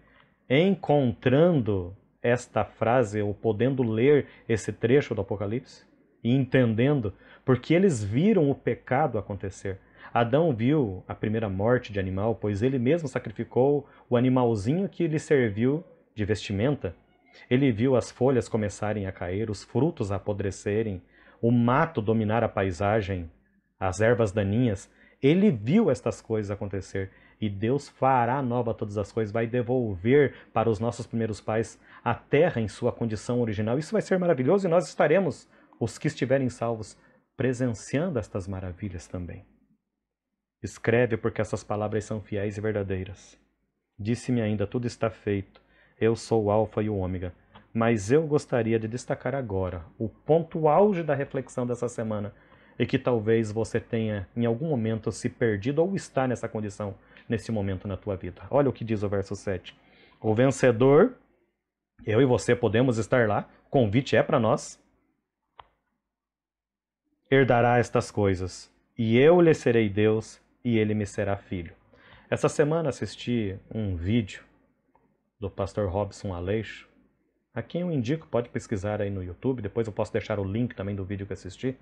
encontrando 0.49 1.95
esta 2.21 2.63
frase, 2.63 3.21
ou 3.21 3.33
podendo 3.33 3.83
ler 3.83 4.27
esse 4.47 4.71
trecho 4.71 5.13
do 5.13 5.21
Apocalipse, 5.21 5.83
e 6.23 6.33
entendendo, 6.33 7.13
porque 7.43 7.73
eles 7.73 8.03
viram 8.03 8.49
o 8.49 8.55
pecado 8.55 9.17
acontecer. 9.17 9.79
Adão 10.15 10.55
viu 10.55 11.03
a 11.09 11.13
primeira 11.13 11.49
morte 11.49 11.91
de 11.91 11.99
animal, 11.99 12.35
pois 12.35 12.61
ele 12.61 12.79
mesmo 12.79 13.05
sacrificou 13.05 13.85
o 14.09 14.15
animalzinho 14.15 14.87
que 14.87 15.05
lhe 15.07 15.19
serviu 15.19 15.83
de 16.15 16.23
vestimenta. 16.23 16.95
Ele 17.49 17.69
viu 17.69 17.97
as 17.97 18.11
folhas 18.11 18.47
começarem 18.47 19.07
a 19.07 19.11
cair, 19.11 19.49
os 19.49 19.61
frutos 19.61 20.13
a 20.13 20.15
apodrecerem, 20.15 21.01
o 21.41 21.51
mato 21.51 22.01
dominar 22.01 22.45
a 22.45 22.47
paisagem, 22.47 23.29
as 23.77 23.99
ervas 23.99 24.31
daninhas. 24.31 24.89
Ele 25.21 25.51
viu 25.51 25.91
estas 25.91 26.21
coisas 26.21 26.49
acontecer 26.49 27.11
e 27.41 27.49
Deus 27.49 27.89
fará 27.89 28.41
nova 28.41 28.73
todas 28.73 28.97
as 28.97 29.11
coisas, 29.11 29.33
vai 29.33 29.45
devolver 29.45 30.33
para 30.53 30.69
os 30.69 30.79
nossos 30.79 31.05
primeiros 31.05 31.41
pais 31.41 31.77
a 32.01 32.15
terra 32.15 32.61
em 32.61 32.69
sua 32.69 32.93
condição 32.93 33.41
original. 33.41 33.77
Isso 33.77 33.91
vai 33.91 34.01
ser 34.01 34.17
maravilhoso 34.17 34.65
e 34.65 34.71
nós 34.71 34.87
estaremos, 34.87 35.45
os 35.77 35.97
que 35.97 36.07
estiverem 36.07 36.47
salvos, 36.47 36.97
presenciando 37.35 38.17
estas 38.17 38.47
maravilhas 38.47 39.07
também. 39.07 39.43
Escreve, 40.65 41.15
porque 41.15 41.39
essas 41.39 41.63
palavras 41.63 42.03
são 42.03 42.19
fiéis 42.19 42.57
e 42.57 42.61
verdadeiras. 42.61 43.37
Disse-me 43.97 44.41
ainda: 44.41 44.65
tudo 44.65 44.87
está 44.87 45.09
feito. 45.09 45.61
Eu 46.01 46.15
sou 46.15 46.45
o 46.45 46.51
Alfa 46.51 46.81
e 46.81 46.89
o 46.89 46.97
Ômega. 46.97 47.31
Mas 47.71 48.11
eu 48.11 48.25
gostaria 48.25 48.79
de 48.79 48.87
destacar 48.87 49.35
agora 49.35 49.85
o 49.99 50.09
ponto 50.09 50.67
auge 50.67 51.03
da 51.03 51.13
reflexão 51.13 51.67
dessa 51.67 51.87
semana 51.87 52.33
e 52.79 52.85
que 52.85 52.97
talvez 52.97 53.51
você 53.51 53.79
tenha 53.79 54.27
em 54.35 54.45
algum 54.45 54.69
momento 54.69 55.11
se 55.11 55.29
perdido 55.29 55.83
ou 55.83 55.95
está 55.95 56.27
nessa 56.27 56.47
condição 56.47 56.95
nesse 57.27 57.51
momento 57.51 57.87
na 57.87 57.97
tua 57.97 58.15
vida. 58.15 58.41
Olha 58.49 58.69
o 58.69 58.73
que 58.73 58.83
diz 58.83 59.03
o 59.03 59.09
verso 59.09 59.35
7. 59.35 59.77
O 60.21 60.33
vencedor, 60.33 61.13
eu 62.05 62.21
e 62.21 62.25
você 62.25 62.55
podemos 62.55 62.97
estar 62.97 63.27
lá, 63.27 63.47
o 63.67 63.69
convite 63.69 64.15
é 64.15 64.23
para 64.23 64.39
nós. 64.39 64.79
Herdará 67.29 67.77
estas 67.77 68.11
coisas, 68.11 68.71
e 68.97 69.17
eu 69.17 69.41
lhe 69.41 69.53
serei 69.53 69.89
Deus, 69.89 70.39
e 70.65 70.79
ele 70.79 70.95
me 70.95 71.05
será 71.05 71.37
filho. 71.37 71.75
Essa 72.27 72.49
semana 72.49 72.89
assisti 72.89 73.57
um 73.73 73.95
vídeo 73.95 74.43
do 75.39 75.47
pastor 75.47 75.87
Robson 75.87 76.33
Aleixo, 76.33 76.89
a 77.53 77.61
quem 77.61 77.81
eu 77.81 77.91
indico, 77.91 78.27
pode 78.27 78.49
pesquisar 78.49 78.99
aí 78.99 79.11
no 79.11 79.23
YouTube, 79.23 79.61
depois 79.61 79.85
eu 79.85 79.93
posso 79.93 80.11
deixar 80.11 80.39
o 80.39 80.43
link 80.43 80.75
também 80.75 80.95
do 80.95 81.05
vídeo 81.05 81.27
que 81.27 81.33
assisti. 81.33 81.77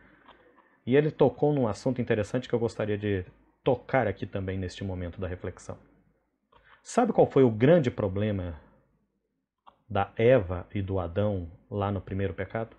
E 0.86 0.98
ele 0.98 1.10
tocou 1.10 1.54
num 1.54 1.68
assunto 1.68 2.02
interessante 2.02 2.48
que 2.48 2.54
eu 2.54 2.60
gostaria 2.60 2.98
de 2.98 3.26
tocar 3.64 4.06
aqui 4.06 4.28
também 4.28 4.58
neste 4.58 4.84
momento 4.84 5.20
da 5.20 5.28
reflexão. 5.28 5.78
Sabe 6.84 7.14
qual 7.14 7.26
foi 7.26 7.44
o 7.44 7.50
grande 7.50 7.90
problema 7.90 8.60
da 9.90 10.12
Eva 10.18 10.68
e 10.76 10.82
do 10.82 11.00
Adão 11.00 11.50
lá 11.72 11.90
no 11.90 12.02
primeiro 12.02 12.34
pecado? 12.34 12.76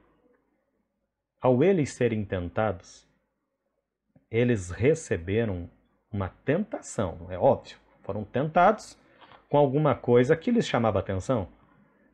Ao 1.41 1.65
eles 1.65 1.95
serem 1.95 2.25
tentados, 2.25 3.09
eles 4.31 4.71
receberam 4.71 5.71
uma 6.15 6.29
tentação, 6.45 7.27
é 7.29 7.37
óbvio. 7.37 7.77
Foram 8.03 8.23
tentados 8.23 8.97
com 9.49 9.59
alguma 9.59 9.97
coisa 9.97 10.37
que 10.37 10.53
lhes 10.53 10.65
chamava 10.65 11.01
atenção. 11.01 11.49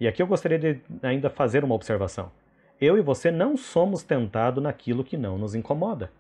E 0.01 0.09
aqui 0.09 0.23
eu 0.23 0.27
gostaria 0.27 0.59
de 0.59 0.81
ainda 1.03 1.29
fazer 1.29 1.63
uma 1.63 1.75
observação. 1.75 2.33
Eu 2.81 2.97
e 2.97 3.03
você 3.03 3.31
não 3.31 3.59
somos 3.59 4.03
tentados 4.03 4.63
naquilo 4.63 5.05
que 5.05 5.19
não 5.19 5.37
nos 5.37 5.55
incomoda. 5.55 6.11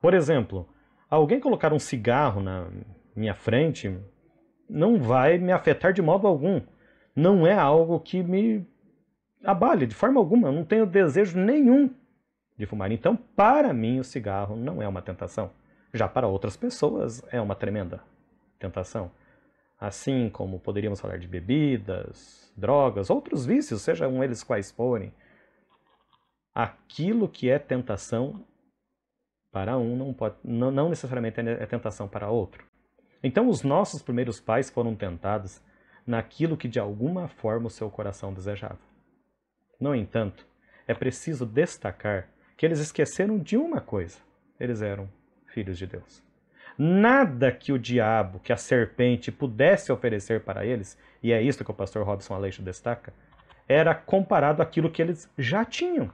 Por 0.00 0.14
exemplo, 0.14 0.68
alguém 1.08 1.38
colocar 1.38 1.72
um 1.72 1.78
cigarro 1.78 2.42
na 2.42 2.66
minha 3.14 3.34
frente 3.34 3.96
não 4.68 4.98
vai 4.98 5.38
me 5.38 5.52
afetar 5.52 5.92
de 5.92 6.02
modo 6.02 6.26
algum. 6.26 6.60
Não 7.14 7.46
é 7.46 7.54
algo 7.54 8.00
que 8.00 8.20
me 8.20 8.66
abale 9.44 9.86
de 9.86 9.94
forma 9.94 10.18
alguma. 10.18 10.48
Eu 10.48 10.52
não 10.52 10.64
tenho 10.64 10.86
desejo 10.86 11.38
nenhum 11.38 11.88
de 12.58 12.66
fumar. 12.66 12.90
Então, 12.90 13.14
para 13.14 13.72
mim, 13.72 14.00
o 14.00 14.04
cigarro 14.04 14.56
não 14.56 14.82
é 14.82 14.88
uma 14.88 15.00
tentação. 15.00 15.52
Já 15.94 16.08
para 16.08 16.26
outras 16.26 16.56
pessoas 16.56 17.22
é 17.30 17.40
uma 17.40 17.54
tremenda 17.54 18.02
tentação. 18.58 19.12
Assim 19.78 20.28
como 20.28 20.58
poderíamos 20.58 21.00
falar 21.00 21.18
de 21.18 21.28
bebidas, 21.28 22.52
drogas, 22.56 23.10
outros 23.10 23.46
vícios, 23.46 23.82
sejam 23.82 24.22
eles 24.22 24.42
quais 24.42 24.72
forem. 24.72 25.14
Aquilo 26.52 27.28
que 27.28 27.48
é 27.48 27.60
tentação 27.60 28.44
para 29.52 29.78
um 29.78 29.96
não, 29.96 30.12
pode, 30.12 30.34
não, 30.42 30.72
não 30.72 30.88
necessariamente 30.88 31.40
é 31.40 31.64
tentação 31.64 32.08
para 32.08 32.28
outro. 32.28 32.66
Então, 33.22 33.48
os 33.48 33.62
nossos 33.62 34.02
primeiros 34.02 34.40
pais 34.40 34.68
foram 34.68 34.96
tentados 34.96 35.62
naquilo 36.04 36.56
que 36.56 36.66
de 36.66 36.80
alguma 36.80 37.28
forma 37.28 37.68
o 37.68 37.70
seu 37.70 37.88
coração 37.88 38.34
desejava. 38.34 38.80
No 39.80 39.94
entanto, 39.94 40.44
é 40.88 40.94
preciso 40.94 41.46
destacar 41.46 42.28
que 42.56 42.66
eles 42.66 42.80
esqueceram 42.80 43.38
de 43.38 43.56
uma 43.56 43.80
coisa: 43.80 44.18
eles 44.58 44.82
eram 44.82 45.08
filhos 45.54 45.78
de 45.78 45.86
Deus. 45.86 46.22
Nada 46.76 47.52
que 47.52 47.72
o 47.72 47.78
diabo, 47.78 48.40
que 48.40 48.52
a 48.52 48.56
serpente 48.56 49.30
pudesse 49.30 49.92
oferecer 49.92 50.40
para 50.40 50.66
eles, 50.66 50.98
e 51.22 51.32
é 51.32 51.40
isso 51.40 51.64
que 51.64 51.70
o 51.70 51.74
pastor 51.74 52.04
Robson 52.04 52.34
Aleixo 52.34 52.60
destaca, 52.60 53.14
era 53.68 53.94
comparado 53.94 54.60
àquilo 54.60 54.90
que 54.90 55.00
eles 55.00 55.30
já 55.38 55.64
tinham. 55.64 56.10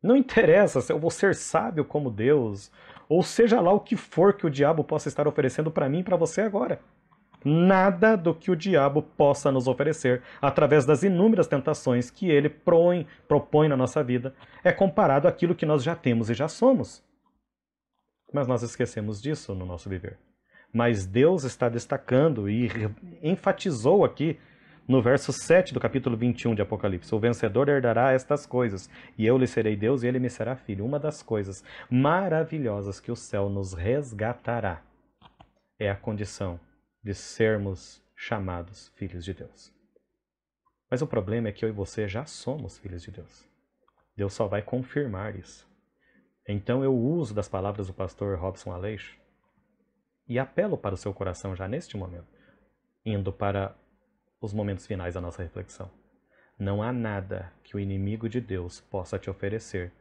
Não 0.00 0.16
interessa 0.16 0.80
se 0.80 0.92
eu 0.92 0.98
vou 0.98 1.10
ser 1.10 1.34
sábio 1.34 1.84
como 1.84 2.10
Deus, 2.10 2.72
ou 3.08 3.22
seja 3.22 3.60
lá 3.60 3.72
o 3.72 3.80
que 3.80 3.96
for 3.96 4.32
que 4.32 4.46
o 4.46 4.50
diabo 4.50 4.84
possa 4.84 5.08
estar 5.08 5.26
oferecendo 5.26 5.70
para 5.70 5.88
mim 5.88 5.98
e 5.98 6.04
para 6.04 6.16
você 6.16 6.40
agora. 6.40 6.80
Nada 7.44 8.16
do 8.16 8.34
que 8.34 8.50
o 8.50 8.56
diabo 8.56 9.02
possa 9.02 9.50
nos 9.50 9.66
oferecer, 9.66 10.22
através 10.42 10.84
das 10.84 11.02
inúmeras 11.02 11.46
tentações 11.46 12.10
que 12.10 12.30
ele 12.30 12.50
propõe, 12.50 13.06
propõe 13.26 13.68
na 13.68 13.76
nossa 13.76 14.04
vida, 14.04 14.34
é 14.62 14.72
comparado 14.72 15.26
àquilo 15.26 15.54
que 15.54 15.64
nós 15.64 15.82
já 15.82 15.94
temos 15.94 16.28
e 16.28 16.34
já 16.34 16.48
somos. 16.48 17.02
Mas 18.32 18.46
nós 18.46 18.62
esquecemos 18.62 19.20
disso 19.20 19.54
no 19.54 19.64
nosso 19.64 19.88
viver. 19.88 20.18
Mas 20.72 21.06
Deus 21.06 21.44
está 21.44 21.68
destacando 21.68 22.48
e 22.48 22.70
enfatizou 23.22 24.04
aqui 24.04 24.38
no 24.86 25.00
verso 25.00 25.32
7 25.32 25.72
do 25.72 25.80
capítulo 25.80 26.16
21 26.16 26.54
de 26.54 26.62
Apocalipse: 26.62 27.14
O 27.14 27.18
vencedor 27.18 27.68
herdará 27.68 28.12
estas 28.12 28.46
coisas, 28.46 28.88
e 29.16 29.26
eu 29.26 29.36
lhe 29.36 29.46
serei 29.46 29.74
Deus 29.74 30.02
e 30.02 30.06
ele 30.06 30.20
me 30.20 30.30
será 30.30 30.54
filho. 30.54 30.84
Uma 30.84 30.98
das 30.98 31.22
coisas 31.22 31.64
maravilhosas 31.90 33.00
que 33.00 33.10
o 33.10 33.16
céu 33.16 33.48
nos 33.48 33.72
resgatará 33.72 34.82
é 35.78 35.90
a 35.90 35.96
condição 35.96 36.60
de 37.02 37.14
sermos 37.14 38.02
chamados 38.14 38.88
filhos 38.96 39.24
de 39.24 39.32
Deus. 39.32 39.72
Mas 40.90 41.00
o 41.00 41.06
problema 41.06 41.48
é 41.48 41.52
que 41.52 41.64
eu 41.64 41.68
e 41.68 41.72
você 41.72 42.06
já 42.06 42.26
somos 42.26 42.78
filhos 42.78 43.02
de 43.02 43.10
Deus. 43.10 43.48
Deus 44.14 44.34
só 44.34 44.46
vai 44.46 44.60
confirmar 44.60 45.34
isso. 45.34 45.66
Então 46.46 46.84
eu 46.84 46.94
uso 46.94 47.32
das 47.32 47.48
palavras 47.48 47.86
do 47.86 47.94
pastor 47.94 48.38
Robson 48.38 48.72
Aleixo 48.72 49.18
e 50.28 50.38
apelo 50.38 50.76
para 50.76 50.94
o 50.94 50.98
seu 50.98 51.14
coração 51.14 51.56
já 51.56 51.66
neste 51.66 51.96
momento, 51.96 52.28
indo 53.04 53.32
para 53.32 53.74
os 54.40 54.52
momentos 54.52 54.86
finais 54.86 55.14
da 55.14 55.20
nossa 55.20 55.42
reflexão. 55.42 55.90
Não 56.58 56.82
há 56.82 56.92
nada 56.92 57.52
que 57.62 57.76
o 57.76 57.80
inimigo 57.80 58.28
de 58.28 58.40
Deus 58.40 58.80
possa 58.80 59.18
te 59.18 59.30
oferecer 59.30 59.92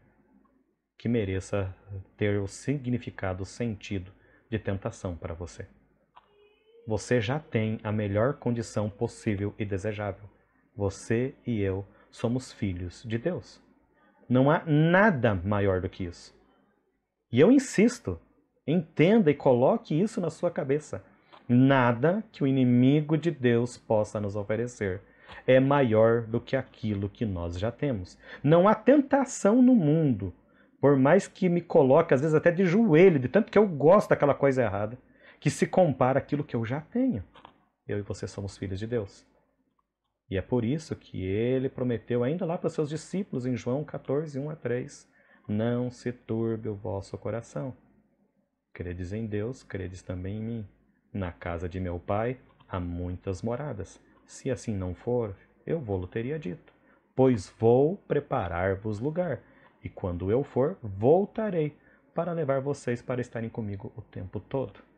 que 0.97 1.07
mereça 1.07 1.73
ter 2.17 2.41
o 2.41 2.47
significado, 2.47 3.43
o 3.43 3.45
sentido 3.45 4.11
de 4.49 4.59
tentação 4.59 5.15
para 5.15 5.33
você 5.33 5.65
você 6.89 7.21
já 7.21 7.37
tem 7.37 7.79
a 7.83 7.91
melhor 7.91 8.33
condição 8.33 8.89
possível 8.89 9.53
e 9.59 9.63
desejável. 9.63 10.27
Você 10.75 11.35
e 11.45 11.61
eu 11.61 11.85
somos 12.09 12.51
filhos 12.51 13.03
de 13.05 13.15
Deus. 13.19 13.61
Não 14.27 14.49
há 14.49 14.63
nada 14.65 15.35
maior 15.35 15.81
do 15.81 15.87
que 15.87 16.05
isso. 16.05 16.35
E 17.31 17.39
eu 17.39 17.51
insisto, 17.51 18.19
entenda 18.65 19.29
e 19.29 19.35
coloque 19.35 19.93
isso 20.01 20.19
na 20.19 20.31
sua 20.31 20.49
cabeça. 20.49 21.03
Nada 21.47 22.23
que 22.31 22.43
o 22.43 22.47
inimigo 22.47 23.15
de 23.19 23.29
Deus 23.29 23.77
possa 23.77 24.19
nos 24.19 24.35
oferecer 24.35 24.99
é 25.45 25.59
maior 25.59 26.23
do 26.23 26.41
que 26.41 26.55
aquilo 26.55 27.07
que 27.07 27.23
nós 27.23 27.59
já 27.59 27.71
temos. 27.71 28.17
Não 28.43 28.67
há 28.67 28.73
tentação 28.73 29.61
no 29.61 29.75
mundo, 29.75 30.33
por 30.81 30.97
mais 30.97 31.27
que 31.27 31.49
me 31.49 31.61
coloque 31.61 32.15
às 32.15 32.21
vezes 32.21 32.33
até 32.33 32.49
de 32.49 32.65
joelho, 32.65 33.19
de 33.19 33.27
tanto 33.27 33.51
que 33.51 33.59
eu 33.59 33.67
gosto 33.67 34.09
daquela 34.09 34.33
coisa 34.33 34.63
errada 34.63 34.97
que 35.39 35.49
se 35.49 35.65
compara 35.65 36.19
àquilo 36.19 36.43
que 36.43 36.55
eu 36.55 36.65
já 36.65 36.81
tenho. 36.81 37.23
Eu 37.87 37.97
e 37.97 38.01
você 38.01 38.27
somos 38.27 38.57
filhos 38.57 38.79
de 38.79 38.85
Deus. 38.85 39.25
E 40.29 40.37
é 40.37 40.41
por 40.41 40.63
isso 40.63 40.95
que 40.95 41.23
ele 41.23 41.69
prometeu 41.69 42.23
ainda 42.23 42.45
lá 42.45 42.57
para 42.57 42.67
os 42.67 42.73
seus 42.73 42.89
discípulos 42.89 43.45
em 43.45 43.55
João 43.55 43.83
14, 43.83 44.37
1 44.37 44.49
a 44.49 44.55
3, 44.55 45.09
não 45.47 45.89
se 45.89 46.11
turbe 46.11 46.69
o 46.69 46.75
vosso 46.75 47.17
coração. 47.17 47.75
Credes 48.71 49.11
em 49.11 49.25
Deus, 49.25 49.63
credes 49.63 50.03
também 50.03 50.37
em 50.37 50.43
mim. 50.43 50.67
Na 51.11 51.31
casa 51.31 51.67
de 51.67 51.79
meu 51.79 51.99
pai 51.99 52.39
há 52.67 52.79
muitas 52.79 53.41
moradas. 53.41 53.99
Se 54.27 54.51
assim 54.51 54.75
não 54.75 54.93
for, 54.93 55.35
eu 55.65 55.79
vou-lo 55.79 56.05
teria 56.05 56.37
dito. 56.37 56.71
Pois 57.15 57.51
vou 57.57 57.97
preparar-vos 58.07 58.99
lugar, 58.99 59.41
e 59.83 59.89
quando 59.89 60.31
eu 60.31 60.43
for, 60.43 60.77
voltarei 60.83 61.75
para 62.13 62.31
levar 62.31 62.61
vocês 62.61 63.01
para 63.01 63.19
estarem 63.19 63.49
comigo 63.49 63.91
o 63.97 64.01
tempo 64.01 64.39
todo. 64.39 64.88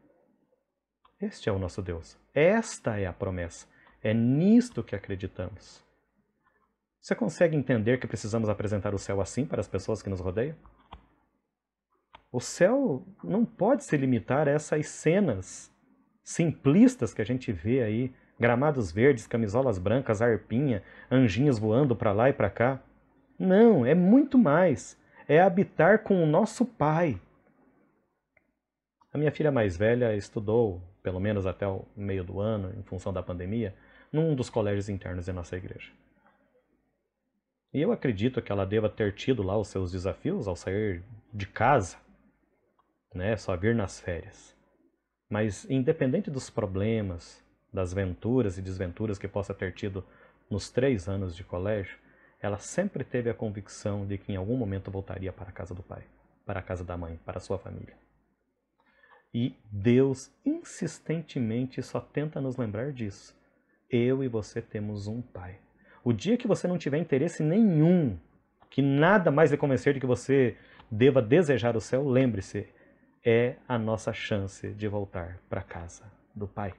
Este 1.22 1.50
é 1.50 1.52
o 1.52 1.60
nosso 1.60 1.84
Deus. 1.84 2.18
Esta 2.34 3.00
é 3.00 3.06
a 3.06 3.14
promessa. 3.14 3.68
É 4.04 4.12
nisto 4.12 4.84
que 4.84 4.96
acreditamos. 4.96 5.86
Você 7.00 7.14
consegue 7.14 7.56
entender 7.56 8.00
que 8.00 8.08
precisamos 8.08 8.50
apresentar 8.50 8.96
o 8.96 8.98
céu 8.98 9.22
assim 9.22 9.46
para 9.46 9.62
as 9.62 9.68
pessoas 9.68 10.02
que 10.02 10.10
nos 10.10 10.20
rodeiam? 10.20 10.56
O 12.32 12.40
céu 12.40 13.06
não 13.24 13.46
pode 13.46 13.84
se 13.84 13.96
limitar 13.98 14.48
a 14.48 14.52
essas 14.52 14.88
cenas 14.88 15.72
simplistas 16.24 17.14
que 17.14 17.22
a 17.22 17.26
gente 17.26 17.52
vê 17.52 17.84
aí, 17.84 18.14
gramados 18.40 18.92
verdes, 18.92 19.28
camisolas 19.28 19.78
brancas, 19.78 20.22
arpinha, 20.22 20.82
anjinhos 21.12 21.60
voando 21.60 21.96
para 21.96 22.14
lá 22.14 22.30
e 22.30 22.34
para 22.34 22.50
cá. 22.50 22.82
Não, 23.38 23.86
é 23.86 23.94
muito 23.94 24.40
mais. 24.40 24.98
É 25.28 25.40
habitar 25.40 26.00
com 26.00 26.24
o 26.24 26.26
nosso 26.26 26.66
Pai. 26.66 27.22
A 29.14 29.18
minha 29.18 29.32
filha 29.32 29.52
mais 29.52 29.78
velha 29.78 30.16
estudou 30.16 30.82
pelo 31.02 31.20
menos 31.20 31.46
até 31.46 31.68
o 31.68 31.86
meio 31.96 32.24
do 32.24 32.40
ano, 32.40 32.74
em 32.78 32.84
função 32.84 33.12
da 33.12 33.24
pandemia, 33.24 33.76
num 34.12 34.36
dos 34.36 34.50
colégios 34.50 34.90
internos 34.90 35.26
de 35.26 35.32
nossa 35.32 35.56
igreja. 35.56 35.92
E 37.74 37.82
eu 37.82 37.92
acredito 37.92 38.42
que 38.42 38.52
ela 38.52 38.66
deva 38.66 38.90
ter 38.90 39.14
tido 39.14 39.42
lá 39.42 39.58
os 39.58 39.70
seus 39.70 39.92
desafios 39.92 40.48
ao 40.48 40.56
sair 40.56 41.02
de 41.34 41.48
casa, 41.48 41.98
né, 43.14 43.38
só 43.38 43.56
vir 43.56 43.74
nas 43.74 44.00
férias. 44.00 44.56
Mas 45.30 45.70
independente 45.70 46.30
dos 46.30 46.50
problemas, 46.50 47.42
das 47.72 47.94
venturas 47.94 48.58
e 48.58 48.62
desventuras 48.62 49.18
que 49.18 49.28
possa 49.28 49.54
ter 49.54 49.74
tido 49.74 50.04
nos 50.50 50.70
três 50.70 51.08
anos 51.08 51.34
de 51.34 51.44
colégio, 51.44 51.98
ela 52.42 52.58
sempre 52.58 53.06
teve 53.06 53.30
a 53.30 53.34
convicção 53.34 54.06
de 54.06 54.18
que 54.18 54.34
em 54.34 54.36
algum 54.36 54.58
momento 54.58 54.92
voltaria 54.92 55.32
para 55.32 55.50
a 55.50 55.54
casa 55.54 55.74
do 55.74 55.82
pai, 55.82 56.04
para 56.46 56.60
a 56.60 56.64
casa 56.64 56.84
da 56.84 56.98
mãe, 56.98 57.18
para 57.26 57.38
a 57.38 57.42
sua 57.42 57.58
família. 57.58 57.96
E 59.34 59.56
Deus 59.72 60.32
insistentemente 60.46 61.82
só 61.82 62.00
tenta 62.00 62.42
nos 62.42 62.58
lembrar 62.58 62.92
disso. 62.92 63.36
Eu 63.90 64.24
e 64.24 64.28
você 64.28 64.62
temos 64.62 65.08
um 65.08 65.22
Pai. 65.22 65.58
O 66.04 66.12
dia 66.12 66.38
que 66.38 66.48
você 66.48 66.68
não 66.68 66.78
tiver 66.78 66.98
interesse 66.98 67.44
nenhum, 67.44 68.18
que 68.70 68.82
nada 68.82 69.32
mais 69.32 69.52
lhe 69.52 69.58
convencer 69.58 69.94
de 69.94 70.00
que 70.00 70.06
você 70.06 70.58
deva 70.90 71.22
desejar 71.22 71.78
o 71.78 71.82
céu, 71.82 72.08
lembre-se, 72.08 72.68
é 73.24 73.56
a 73.68 73.78
nossa 73.78 74.12
chance 74.12 74.70
de 74.74 74.88
voltar 74.88 75.40
para 75.50 75.62
casa 75.62 76.04
do 76.36 76.48
Pai. 76.48 76.74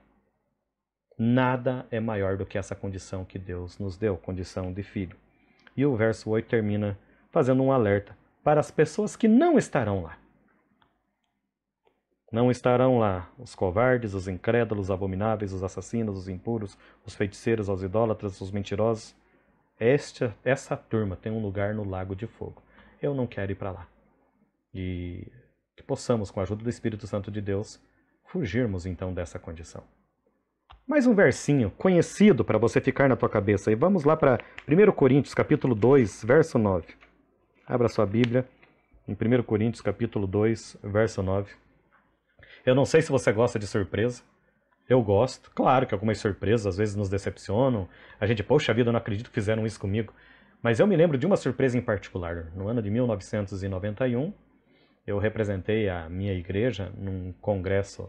Nada 1.18 1.86
é 1.90 2.00
maior 2.00 2.36
do 2.36 2.44
que 2.44 2.58
essa 2.58 2.74
condição 2.74 3.24
que 3.24 3.38
Deus 3.38 3.78
nos 3.78 3.96
deu, 3.96 4.16
condição 4.16 4.72
de 4.72 4.82
filho. 4.82 5.16
E 5.76 5.86
o 5.86 5.96
verso 5.96 6.28
8 6.30 6.48
termina 6.48 6.98
fazendo 7.30 7.62
um 7.62 7.72
alerta 7.72 8.16
para 8.42 8.60
as 8.60 8.70
pessoas 8.70 9.14
que 9.14 9.28
não 9.28 9.56
estarão 9.56 10.02
lá. 10.02 10.18
Não 12.32 12.50
estarão 12.50 12.98
lá 12.98 13.30
os 13.38 13.54
covardes, 13.54 14.14
os 14.14 14.26
incrédulos, 14.26 14.86
os 14.86 14.90
abomináveis, 14.90 15.52
os 15.52 15.62
assassinos, 15.62 16.16
os 16.16 16.28
impuros, 16.28 16.78
os 17.04 17.14
feiticeiros, 17.14 17.68
os 17.68 17.82
idólatras, 17.82 18.40
os 18.40 18.50
mentirosos. 18.50 19.14
Esta, 19.78 20.34
essa 20.42 20.74
turma 20.74 21.14
tem 21.14 21.30
um 21.30 21.42
lugar 21.42 21.74
no 21.74 21.84
lago 21.84 22.16
de 22.16 22.26
fogo. 22.26 22.62
Eu 23.02 23.14
não 23.14 23.26
quero 23.26 23.52
ir 23.52 23.56
para 23.56 23.72
lá. 23.72 23.86
E 24.72 25.30
que 25.76 25.82
possamos, 25.82 26.30
com 26.30 26.40
a 26.40 26.44
ajuda 26.44 26.64
do 26.64 26.70
Espírito 26.70 27.06
Santo 27.06 27.30
de 27.30 27.42
Deus, 27.42 27.78
fugirmos 28.24 28.86
então 28.86 29.12
dessa 29.12 29.38
condição. 29.38 29.84
Mais 30.86 31.06
um 31.06 31.14
versinho 31.14 31.70
conhecido 31.72 32.44
para 32.44 32.56
você 32.56 32.80
ficar 32.80 33.10
na 33.10 33.16
tua 33.16 33.28
cabeça. 33.28 33.70
E 33.70 33.74
vamos 33.74 34.04
lá 34.04 34.16
para 34.16 34.40
1 34.66 34.92
Coríntios, 34.92 35.34
capítulo 35.34 35.74
2, 35.74 36.24
verso 36.24 36.58
9. 36.58 36.86
Abra 37.66 37.90
sua 37.90 38.06
Bíblia 38.06 38.48
em 39.06 39.12
1 39.12 39.42
Coríntios, 39.42 39.82
capítulo 39.82 40.26
2, 40.26 40.78
verso 40.82 41.22
9. 41.22 41.52
Eu 42.64 42.74
não 42.74 42.84
sei 42.84 43.02
se 43.02 43.10
você 43.10 43.32
gosta 43.32 43.58
de 43.58 43.66
surpresa. 43.66 44.22
Eu 44.88 45.02
gosto. 45.02 45.50
Claro 45.52 45.86
que 45.86 45.94
algumas 45.94 46.18
surpresas 46.18 46.66
às 46.66 46.76
vezes 46.76 46.94
nos 46.94 47.08
decepcionam. 47.08 47.88
A 48.20 48.26
gente, 48.26 48.42
poxa 48.42 48.72
vida, 48.72 48.88
eu 48.88 48.92
não 48.92 48.98
acredito 48.98 49.30
que 49.30 49.34
fizeram 49.34 49.66
isso 49.66 49.80
comigo. 49.80 50.14
Mas 50.62 50.78
eu 50.78 50.86
me 50.86 50.96
lembro 50.96 51.18
de 51.18 51.26
uma 51.26 51.36
surpresa 51.36 51.76
em 51.76 51.80
particular. 51.80 52.52
No 52.54 52.68
ano 52.68 52.80
de 52.80 52.88
1991, 52.88 54.32
eu 55.04 55.18
representei 55.18 55.88
a 55.88 56.08
minha 56.08 56.32
igreja 56.32 56.92
num 56.96 57.32
congresso 57.40 58.08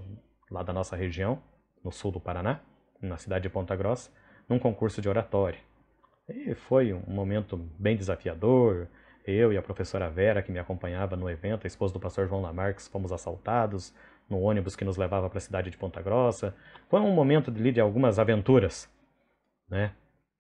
lá 0.52 0.62
da 0.62 0.72
nossa 0.72 0.96
região, 0.96 1.42
no 1.84 1.92
sul 1.92 2.12
do 2.12 2.20
Paraná, 2.20 2.60
na 3.02 3.18
cidade 3.18 3.44
de 3.44 3.50
Ponta 3.50 3.76
Grossa, 3.76 4.12
num 4.48 4.60
concurso 4.60 5.02
de 5.02 5.10
oratória. 5.10 5.60
E 6.30 6.54
foi 6.54 6.94
um 6.94 7.02
momento 7.08 7.58
bem 7.80 7.98
desafiador. 7.98 8.88
Eu 9.26 9.52
e 9.52 9.58
a 9.58 9.62
professora 9.64 10.10
Vera, 10.10 10.44
que 10.44 10.52
me 10.52 10.60
acompanhava 10.60 11.16
no 11.16 11.30
evento, 11.30 11.66
a 11.66 11.68
esposa 11.68 11.94
do 11.94 12.00
pastor 12.00 12.28
João 12.28 12.42
Lamarques, 12.42 12.88
fomos 12.88 13.12
assaltados, 13.12 13.94
no 14.34 14.42
ônibus 14.42 14.76
que 14.76 14.84
nos 14.84 14.98
levava 14.98 15.30
para 15.30 15.38
a 15.38 15.42
cidade 15.42 15.70
de 15.70 15.78
Ponta 15.78 16.02
Grossa. 16.02 16.56
Foi 16.90 17.00
um 17.00 17.14
momento 17.14 17.52
de, 17.52 17.72
de 17.72 17.80
algumas 17.80 18.18
aventuras, 18.18 18.90
né? 19.70 19.94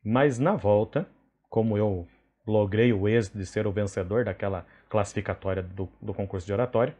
Mas 0.03 0.39
na 0.39 0.55
volta, 0.55 1.07
como 1.47 1.77
eu 1.77 2.07
logrei 2.45 2.91
o 2.91 3.07
êxito 3.07 3.37
de 3.37 3.45
ser 3.45 3.67
o 3.67 3.71
vencedor 3.71 4.25
daquela 4.25 4.65
classificatória 4.89 5.61
do, 5.61 5.87
do 6.01 6.13
concurso 6.13 6.45
de 6.45 6.51
oratória, 6.51 6.95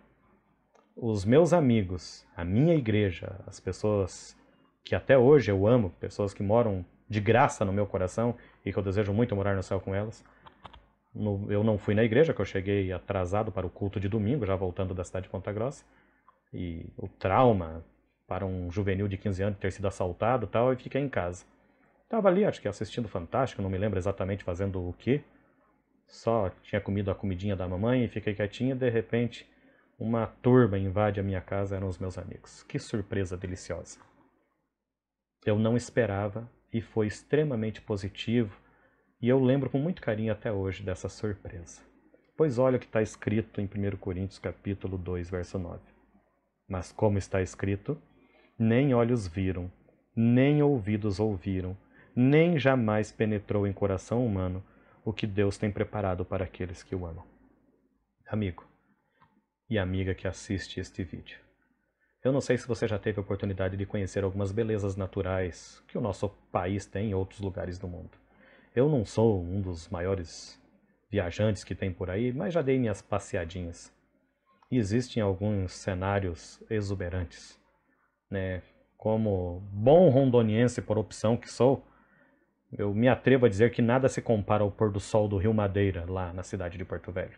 os 0.95 1.25
meus 1.25 1.51
amigos, 1.51 2.25
a 2.37 2.45
minha 2.45 2.75
igreja, 2.75 3.39
as 3.47 3.59
pessoas 3.59 4.37
que 4.85 4.93
até 4.93 5.17
hoje 5.17 5.51
eu 5.51 5.65
amo, 5.65 5.89
pessoas 5.99 6.33
que 6.33 6.43
moram 6.43 6.85
de 7.09 7.19
graça 7.19 7.65
no 7.65 7.73
meu 7.73 7.87
coração 7.87 8.35
e 8.63 8.71
que 8.71 8.77
eu 8.77 8.83
desejo 8.83 9.11
muito 9.11 9.35
morar 9.35 9.55
no 9.55 9.63
céu 9.63 9.79
com 9.79 9.95
elas. 9.95 10.23
No, 11.13 11.51
eu 11.51 11.63
não 11.63 11.77
fui 11.77 11.95
na 11.95 12.03
igreja, 12.03 12.33
que 12.33 12.41
eu 12.41 12.45
cheguei 12.45 12.91
atrasado 12.91 13.51
para 13.51 13.65
o 13.65 13.69
culto 13.69 13.99
de 13.99 14.07
domingo, 14.07 14.45
já 14.45 14.55
voltando 14.55 14.93
da 14.93 15.03
cidade 15.03 15.23
de 15.23 15.29
Ponta 15.29 15.51
Grossa 15.51 15.83
e 16.53 16.85
o 16.97 17.07
trauma 17.07 17.83
para 18.27 18.45
um 18.45 18.71
juvenil 18.71 19.07
de 19.07 19.17
15 19.17 19.43
anos 19.43 19.59
ter 19.59 19.71
sido 19.71 19.87
assaltado 19.87 20.47
tal, 20.47 20.71
e 20.71 20.75
fiquei 20.75 21.01
em 21.01 21.09
casa. 21.09 21.45
Estava 22.03 22.29
ali, 22.29 22.45
acho 22.45 22.61
que 22.61 22.67
assistindo 22.67 23.07
Fantástico, 23.07 23.61
não 23.61 23.69
me 23.69 23.77
lembro 23.77 23.97
exatamente 23.97 24.43
fazendo 24.43 24.87
o 24.87 24.93
que. 24.93 25.23
Só 26.05 26.51
tinha 26.61 26.79
comido 26.79 27.09
a 27.09 27.15
comidinha 27.15 27.55
da 27.55 27.67
mamãe 27.67 28.03
e 28.03 28.07
fiquei 28.07 28.35
quietinha. 28.35 28.75
De 28.75 28.89
repente, 28.89 29.49
uma 29.97 30.27
turba 30.27 30.77
invade 30.77 31.19
a 31.19 31.23
minha 31.23 31.41
casa, 31.41 31.75
eram 31.75 31.87
os 31.87 31.97
meus 31.97 32.17
amigos. 32.17 32.61
Que 32.63 32.77
surpresa 32.77 33.35
deliciosa. 33.35 33.99
Eu 35.45 35.57
não 35.57 35.75
esperava 35.75 36.47
e 36.71 36.81
foi 36.81 37.07
extremamente 37.07 37.81
positivo. 37.81 38.55
E 39.21 39.27
eu 39.27 39.43
lembro 39.43 39.69
com 39.69 39.79
muito 39.79 40.01
carinho 40.01 40.31
até 40.31 40.51
hoje 40.51 40.83
dessa 40.83 41.09
surpresa. 41.09 41.81
Pois 42.35 42.59
olha 42.59 42.77
o 42.77 42.79
que 42.79 42.85
está 42.85 43.01
escrito 43.01 43.61
em 43.61 43.65
1 43.65 43.97
Coríntios 43.97 44.39
capítulo 44.39 44.97
2, 44.97 45.29
verso 45.29 45.57
9. 45.57 45.92
Mas 46.67 46.91
como 46.91 47.17
está 47.17 47.41
escrito, 47.41 48.01
nem 48.57 48.93
olhos 48.93 49.27
viram, 49.27 49.71
nem 50.15 50.61
ouvidos 50.61 51.19
ouviram, 51.19 51.77
nem 52.15 52.59
jamais 52.59 53.11
penetrou 53.11 53.67
em 53.67 53.73
coração 53.73 54.25
humano 54.25 54.63
o 55.03 55.11
que 55.11 55.27
Deus 55.27 55.57
tem 55.57 55.71
preparado 55.71 56.23
para 56.23 56.45
aqueles 56.45 56.83
que 56.83 56.95
o 56.95 57.05
amam. 57.05 57.25
Amigo 58.27 58.65
e 59.69 59.77
amiga 59.77 60.13
que 60.13 60.27
assiste 60.27 60.79
este 60.79 61.03
vídeo, 61.03 61.39
eu 62.23 62.31
não 62.31 62.39
sei 62.39 62.57
se 62.57 62.65
você 62.67 62.87
já 62.87 62.97
teve 62.97 63.19
a 63.19 63.21
oportunidade 63.21 63.75
de 63.75 63.85
conhecer 63.85 64.23
algumas 64.23 64.51
belezas 64.51 64.95
naturais 64.95 65.83
que 65.87 65.97
o 65.97 66.01
nosso 66.01 66.29
país 66.51 66.85
tem 66.85 67.09
em 67.09 67.13
outros 67.13 67.41
lugares 67.41 67.77
do 67.77 67.87
mundo. 67.87 68.11
Eu 68.73 68.87
não 68.87 69.03
sou 69.03 69.43
um 69.43 69.61
dos 69.61 69.89
maiores 69.89 70.57
viajantes 71.11 71.65
que 71.65 71.75
tem 71.75 71.91
por 71.91 72.09
aí, 72.09 72.31
mas 72.31 72.53
já 72.53 72.61
dei 72.61 72.79
minhas 72.79 73.01
passeadinhas 73.01 73.93
existem 74.77 75.21
alguns 75.21 75.73
cenários 75.73 76.61
exuberantes. 76.69 77.59
Né? 78.29 78.61
Como 78.97 79.61
bom 79.71 80.09
rondoniense 80.09 80.81
por 80.81 80.97
opção 80.97 81.35
que 81.37 81.49
sou, 81.49 81.85
eu 82.71 82.93
me 82.93 83.07
atrevo 83.07 83.45
a 83.45 83.49
dizer 83.49 83.71
que 83.71 83.81
nada 83.81 84.09
se 84.09 84.21
compara 84.21 84.63
ao 84.63 84.71
pôr 84.71 84.91
do 84.91 84.99
sol 84.99 85.27
do 85.27 85.37
Rio 85.37 85.53
Madeira, 85.53 86.05
lá 86.09 86.33
na 86.33 86.43
cidade 86.43 86.77
de 86.77 86.85
Porto 86.85 87.11
Velho. 87.11 87.37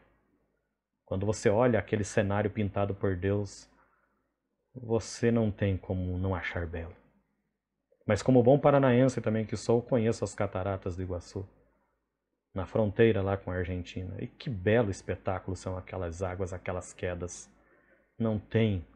Quando 1.03 1.25
você 1.25 1.49
olha 1.49 1.77
aquele 1.77 2.03
cenário 2.03 2.49
pintado 2.49 2.95
por 2.95 3.15
Deus, 3.15 3.69
você 4.73 5.31
não 5.31 5.51
tem 5.51 5.77
como 5.77 6.17
não 6.17 6.33
achar 6.33 6.65
belo. 6.65 6.95
Mas 8.07 8.21
como 8.21 8.43
bom 8.43 8.57
paranaense 8.57 9.19
também 9.19 9.45
que 9.45 9.57
sou, 9.57 9.81
conheço 9.81 10.23
as 10.23 10.33
cataratas 10.33 10.95
do 10.95 11.03
Iguaçu 11.03 11.47
na 12.55 12.65
fronteira 12.65 13.21
lá 13.21 13.35
com 13.35 13.51
a 13.51 13.55
Argentina. 13.55 14.15
E 14.19 14.27
que 14.27 14.49
belo 14.49 14.89
espetáculo 14.89 15.57
são 15.57 15.77
aquelas 15.77 16.23
águas, 16.23 16.53
aquelas 16.53 16.93
quedas. 16.93 17.51
Não 18.17 18.39
tem 18.39 18.87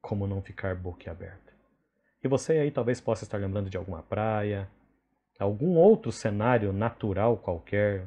como 0.00 0.26
não 0.26 0.40
ficar 0.40 0.74
boquiaberta. 0.74 1.52
E 2.24 2.28
você 2.28 2.54
aí 2.54 2.70
talvez 2.70 3.00
possa 3.00 3.24
estar 3.24 3.36
lembrando 3.36 3.68
de 3.68 3.76
alguma 3.76 4.02
praia, 4.02 4.68
algum 5.38 5.76
outro 5.76 6.10
cenário 6.10 6.72
natural 6.72 7.36
qualquer 7.36 8.06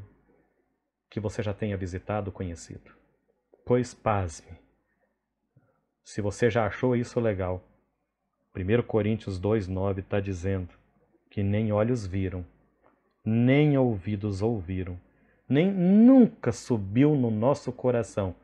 que 1.10 1.20
você 1.20 1.44
já 1.44 1.54
tenha 1.54 1.78
visitado, 1.78 2.32
conhecido. 2.32 2.91
Pois 3.65 3.94
pasme. 3.94 4.58
Se 6.04 6.22
você 6.22 6.50
já 6.50 6.65
achou 6.65 6.96
isso 6.96 7.20
legal, 7.20 7.63
1 8.56 8.84
Coríntios 8.84 9.39
2,9 9.39 10.00
está 10.00 10.20
dizendo 10.20 10.74
que 11.30 11.44
nem 11.44 11.72
olhos 11.72 12.06
viram, 12.06 12.46
nem 13.25 13.77
ouvidos 13.77 14.41
ouviram, 14.41 14.99
nem 15.49 15.71
nunca 15.71 16.51
subiu 16.51 17.15
no 17.15 17.31
nosso 17.31 17.71
coração. 17.71 18.35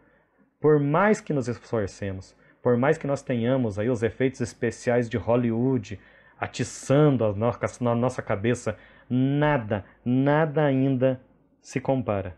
Por 0.59 0.79
mais 0.79 1.21
que 1.21 1.33
nos 1.33 1.47
esforcemos, 1.47 2.35
por 2.61 2.77
mais 2.77 2.97
que 2.97 3.07
nós 3.07 3.21
tenhamos 3.21 3.79
aí 3.79 3.89
os 3.89 4.03
efeitos 4.03 4.41
especiais 4.41 5.09
de 5.09 5.17
Hollywood 5.17 5.99
atiçando 6.39 7.23
a 7.23 7.33
na 7.79 7.95
nossa 7.95 8.21
cabeça, 8.21 8.75
nada, 9.09 9.85
nada 10.03 10.63
ainda 10.63 11.21
se 11.61 11.79
compara 11.79 12.35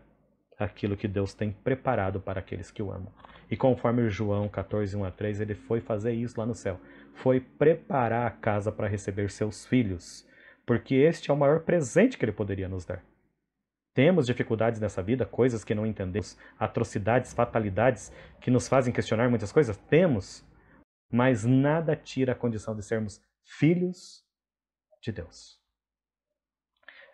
àquilo 0.58 0.96
que 0.96 1.08
Deus 1.08 1.32
tem 1.32 1.50
preparado 1.50 2.20
para 2.20 2.40
aqueles 2.40 2.70
que 2.70 2.82
o 2.82 2.92
amam. 2.92 3.12
E 3.50 3.56
conforme 3.56 4.08
João 4.08 4.48
14, 4.48 4.96
1 4.96 5.04
a 5.04 5.10
3, 5.10 5.40
ele 5.40 5.54
foi 5.54 5.80
fazer 5.80 6.12
isso 6.12 6.38
lá 6.38 6.46
no 6.46 6.54
céu. 6.54 6.78
Foi 7.14 7.40
preparar 7.40 8.26
a 8.26 8.30
casa 8.30 8.72
para 8.72 8.88
receber 8.88 9.30
seus 9.30 9.66
filhos 9.66 10.26
porque 10.66 10.94
este 10.94 11.30
é 11.30 11.34
o 11.34 11.36
maior 11.36 11.60
presente 11.60 12.16
que 12.16 12.24
ele 12.24 12.32
poderia 12.32 12.68
nos 12.68 12.84
dar. 12.84 13.04
Temos 13.92 14.26
dificuldades 14.26 14.80
nessa 14.80 15.02
vida, 15.02 15.24
coisas 15.24 15.62
que 15.62 15.74
não 15.74 15.86
entendemos, 15.86 16.36
atrocidades, 16.58 17.32
fatalidades 17.32 18.12
que 18.40 18.50
nos 18.50 18.66
fazem 18.66 18.92
questionar 18.92 19.30
muitas 19.30 19.52
coisas? 19.52 19.76
Temos, 19.76 20.44
mas 21.10 21.44
nada 21.44 21.94
tira 21.94 22.32
a 22.32 22.36
condição 22.36 22.74
de 22.74 22.82
sermos 22.82 23.22
filhos 23.44 24.24
de 25.00 25.12
Deus. 25.12 25.60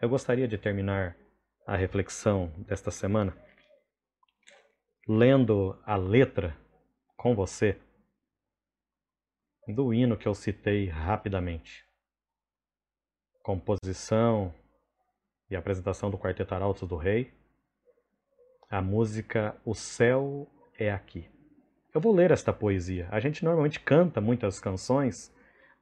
Eu 0.01 0.09
gostaria 0.09 0.49
de 0.49 0.57
terminar 0.57 1.15
a 1.67 1.77
reflexão 1.77 2.51
desta 2.67 2.91
semana 2.91 3.37
lendo 5.07 5.79
a 5.85 5.97
letra 5.97 6.57
com 7.17 7.35
você 7.35 7.79
do 9.69 9.93
hino 9.93 10.17
que 10.17 10.27
eu 10.27 10.35
citei 10.35 10.89
rapidamente 10.89 11.90
composição 13.43 14.53
e 15.51 15.57
apresentação 15.57 16.11
do 16.11 16.19
Quarteto 16.19 16.55
Arautos 16.55 16.89
do 16.89 16.97
Rei, 16.97 17.33
a 18.71 18.81
música 18.81 19.57
O 19.65 19.75
Céu 19.75 20.47
é 20.79 20.91
Aqui. 20.91 21.29
Eu 21.93 22.01
vou 22.01 22.15
ler 22.15 22.31
esta 22.31 22.53
poesia. 22.53 23.09
A 23.11 23.19
gente 23.19 23.45
normalmente 23.45 23.81
canta 23.81 24.21
muitas 24.21 24.61
canções, 24.61 25.35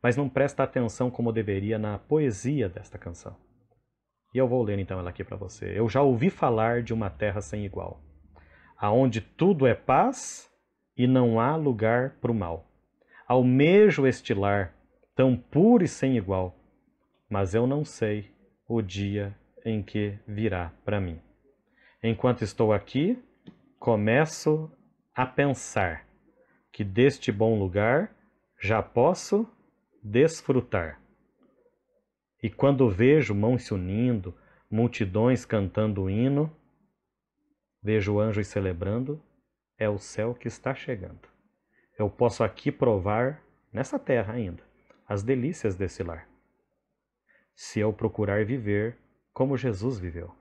mas 0.03 0.17
não 0.17 0.29
presta 0.29 0.63
atenção 0.63 1.11
como 1.11 1.33
deveria 1.33 1.79
na 1.79 1.99
poesia 1.99 2.69
desta 2.69 2.97
canção. 2.97 3.37
E 4.35 4.39
eu 4.39 4.49
vou 4.49 4.63
ler 4.63 4.79
então 4.79 4.99
ela 4.99 5.11
aqui 5.11 5.23
para 5.23 5.37
você. 5.37 5.79
Eu 5.79 5.89
já 5.89 6.01
ouvi 6.01 6.31
falar 6.31 6.83
de 6.83 6.95
uma 6.95 7.11
terra 7.11 7.43
sem 7.43 7.65
igual, 7.65 8.01
aonde 8.77 9.21
tudo 9.21 9.67
é 9.67 9.75
paz 9.75 10.51
e 10.97 11.07
não 11.07 11.39
há 11.39 11.57
lugar 11.57 12.17
para 12.21 12.33
o 12.33 12.35
mal. 12.35 12.67
Almejo 13.27 14.07
este 14.07 14.33
lar 14.33 14.75
tão 15.15 15.37
puro 15.37 15.85
e 15.85 15.89
sem 15.89 16.17
igual, 16.17 16.58
mas 17.29 17.55
eu 17.55 17.67
não 17.67 17.85
sei 17.85 18.31
o 18.67 18.81
dia 18.81 19.37
em 19.65 19.83
que 19.83 20.19
virá 20.27 20.73
para 20.85 21.01
mim. 21.01 21.21
Enquanto 22.03 22.43
estou 22.43 22.73
aqui, 22.73 23.23
começo 23.79 24.71
a 25.15 25.27
pensar 25.27 26.07
que 26.73 26.85
deste 26.85 27.33
bom 27.33 27.59
lugar 27.59 28.15
já 28.61 28.83
posso 28.83 29.49
desfrutar. 30.03 31.01
E 32.43 32.49
quando 32.49 32.89
vejo 32.89 33.35
mãos 33.35 33.65
se 33.65 33.75
unindo, 33.75 34.35
multidões 34.71 35.45
cantando 35.45 36.03
o 36.03 36.11
hino, 36.11 36.55
vejo 37.83 38.21
anjos 38.21 38.47
celebrando, 38.47 39.21
é 39.77 39.89
o 39.89 39.99
céu 39.99 40.35
que 40.35 40.49
está 40.49 40.75
chegando. 40.75 41.29
Eu 41.99 42.09
posso 42.09 42.45
aqui 42.45 42.71
provar, 42.71 43.43
nessa 43.73 43.99
terra 43.99 44.35
ainda, 44.35 44.63
as 45.07 45.23
delícias 45.23 45.75
desse 45.75 46.03
lar. 46.03 46.29
Se 47.61 47.81
eu 47.81 47.93
procurar 47.93 48.45
viver 48.45 48.97
como 49.35 49.57
Jesus 49.57 49.99
viveu. 49.99 50.33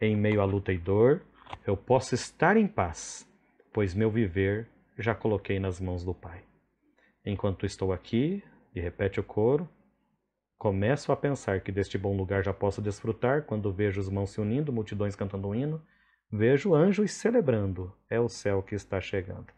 Em 0.00 0.16
meio 0.16 0.40
à 0.40 0.46
luta 0.46 0.72
e 0.72 0.78
dor, 0.78 1.20
eu 1.66 1.76
posso 1.76 2.14
estar 2.14 2.56
em 2.56 2.66
paz, 2.66 3.30
pois 3.70 3.92
meu 3.92 4.10
viver 4.10 4.66
já 4.96 5.14
coloquei 5.14 5.60
nas 5.60 5.78
mãos 5.78 6.02
do 6.02 6.14
Pai. 6.14 6.42
Enquanto 7.22 7.66
estou 7.66 7.92
aqui, 7.92 8.42
e 8.74 8.80
repete 8.80 9.20
o 9.20 9.22
coro, 9.22 9.68
começo 10.56 11.12
a 11.12 11.16
pensar 11.16 11.60
que 11.60 11.70
deste 11.70 11.98
bom 11.98 12.16
lugar 12.16 12.42
já 12.42 12.54
posso 12.54 12.80
desfrutar 12.80 13.42
quando 13.42 13.70
vejo 13.70 14.00
os 14.00 14.08
mãos 14.08 14.30
se 14.30 14.40
unindo, 14.40 14.72
multidões 14.72 15.14
cantando 15.14 15.48
um 15.48 15.54
hino, 15.54 15.82
vejo 16.32 16.74
anjos 16.74 17.12
celebrando, 17.12 17.94
é 18.08 18.18
o 18.18 18.26
céu 18.26 18.62
que 18.62 18.74
está 18.74 19.02
chegando. 19.02 19.48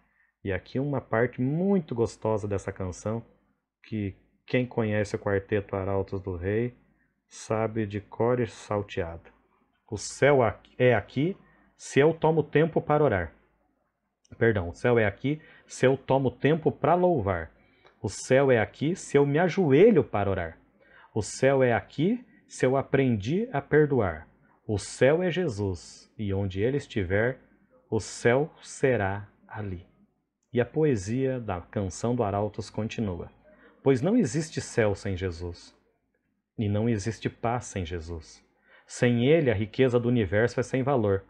E 0.43 0.53
aqui 0.53 0.81
uma 0.81 1.01
parte 1.01 1.41
muito 1.41 1.95
gostosa 1.95 2.49
dessa 2.49 2.73
canção, 2.73 3.25
que 3.81 4.17
quem 4.49 4.67
conhece 4.67 5.15
o 5.15 5.19
quarteto 5.19 5.77
Arautos 5.77 6.23
do 6.23 6.35
Rei 6.35 6.75
sabe 7.29 7.87
de 7.87 8.01
cor 8.01 8.41
e 8.41 8.47
salteado. 8.47 9.31
O 9.91 9.99
céu 9.99 10.39
é 10.79 10.95
aqui 10.95 11.37
se 11.77 12.01
eu 12.01 12.15
tomo 12.15 12.43
tempo 12.43 12.81
para 12.81 13.05
orar. 13.05 13.33
Perdão, 14.39 14.71
o 14.71 14.75
céu 14.75 14.99
é 14.99 15.05
aqui 15.05 15.41
se 15.67 15.87
eu 15.87 15.99
tomo 15.99 16.31
tempo 16.31 16.73
para 16.73 16.95
louvar. 16.95 17.51
O 18.01 18.09
céu 18.09 18.51
é 18.51 18.59
aqui 18.59 18.97
se 18.97 19.19
eu 19.19 19.27
me 19.27 19.39
ajoelho 19.39 20.03
para 20.03 20.31
orar. 20.31 20.59
O 21.15 21.23
céu 21.23 21.63
é 21.63 21.75
aqui 21.75 22.25
se 22.47 22.65
eu 22.65 22.77
aprendi 22.77 23.49
a 23.53 23.61
perdoar. 23.61 24.27
O 24.67 24.79
céu 24.79 25.23
é 25.23 25.31
Jesus, 25.31 26.11
e 26.19 26.33
onde 26.33 26.61
ele 26.61 26.77
estiver, 26.77 27.39
o 27.91 28.01
céu 28.01 28.51
será 28.63 29.29
ali. 29.47 29.87
E 30.53 30.61
a 30.61 30.65
poesia 30.65 31.39
da 31.39 31.61
canção 31.61 32.15
do 32.15 32.23
Arautos 32.23 32.71
continua: 32.71 33.31
Pois 33.89 34.03
não 34.03 34.19
existe 34.19 34.61
céu 34.61 34.95
sem 34.95 35.17
Jesus, 35.17 35.75
e 36.59 36.69
não 36.69 36.91
existe 36.91 37.31
paz 37.31 37.65
sem 37.65 37.87
Jesus. 37.87 38.45
Sem 38.87 39.27
ele, 39.27 39.51
a 39.51 39.55
riqueza 39.55 39.99
do 39.99 40.11
universo 40.11 40.61
é 40.61 40.63
sem 40.63 40.83
valor. 40.83 41.25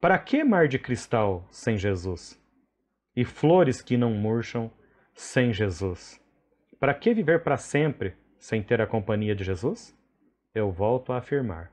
Para 0.00 0.16
que 0.16 0.44
mar 0.44 0.68
de 0.68 0.78
cristal 0.78 1.44
sem 1.50 1.76
Jesus? 1.76 2.40
E 3.16 3.24
flores 3.24 3.82
que 3.82 3.96
não 3.96 4.12
murcham 4.12 4.70
sem 5.12 5.52
Jesus? 5.52 6.24
Para 6.78 6.94
que 6.94 7.12
viver 7.12 7.42
para 7.42 7.56
sempre 7.56 8.14
sem 8.38 8.62
ter 8.62 8.80
a 8.80 8.86
companhia 8.86 9.34
de 9.34 9.42
Jesus? 9.42 9.92
Eu 10.54 10.70
volto 10.70 11.12
a 11.12 11.18
afirmar: 11.18 11.72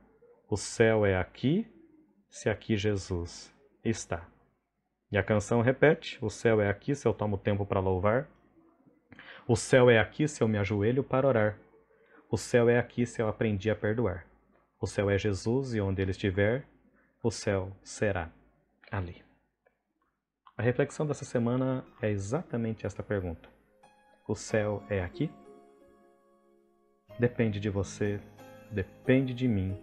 o 0.49 0.57
céu 0.57 1.05
é 1.05 1.15
aqui, 1.15 1.67
se 2.27 2.49
aqui 2.49 2.75
Jesus 2.75 3.55
está. 3.85 4.27
E 5.11 5.19
a 5.19 5.23
canção 5.23 5.61
repete: 5.61 6.17
o 6.19 6.31
céu 6.31 6.59
é 6.59 6.67
aqui 6.67 6.95
se 6.95 7.07
eu 7.07 7.13
tomo 7.13 7.37
tempo 7.37 7.63
para 7.63 7.79
louvar. 7.79 8.27
O 9.51 9.55
céu 9.55 9.89
é 9.89 9.97
aqui 9.97 10.27
se 10.27 10.43
eu 10.43 10.47
me 10.47 10.59
ajoelho 10.59 11.03
para 11.03 11.27
orar. 11.27 11.57
O 12.29 12.37
céu 12.37 12.69
é 12.69 12.77
aqui 12.77 13.03
se 13.03 13.19
eu 13.19 13.27
aprendi 13.27 13.71
a 13.71 13.75
perdoar. 13.75 14.27
O 14.79 14.85
céu 14.85 15.09
é 15.09 15.17
Jesus 15.17 15.73
e 15.73 15.81
onde 15.81 16.03
ele 16.03 16.11
estiver, 16.11 16.67
o 17.23 17.31
céu 17.31 17.75
será 17.83 18.31
ali. 18.91 19.23
A 20.55 20.61
reflexão 20.61 21.03
dessa 21.03 21.25
semana 21.25 21.83
é 21.99 22.11
exatamente 22.11 22.85
esta 22.85 23.01
pergunta: 23.01 23.49
O 24.27 24.35
céu 24.35 24.83
é 24.87 25.01
aqui? 25.01 25.31
Depende 27.17 27.59
de 27.59 27.71
você, 27.71 28.19
depende 28.69 29.33
de 29.33 29.47
mim, 29.47 29.75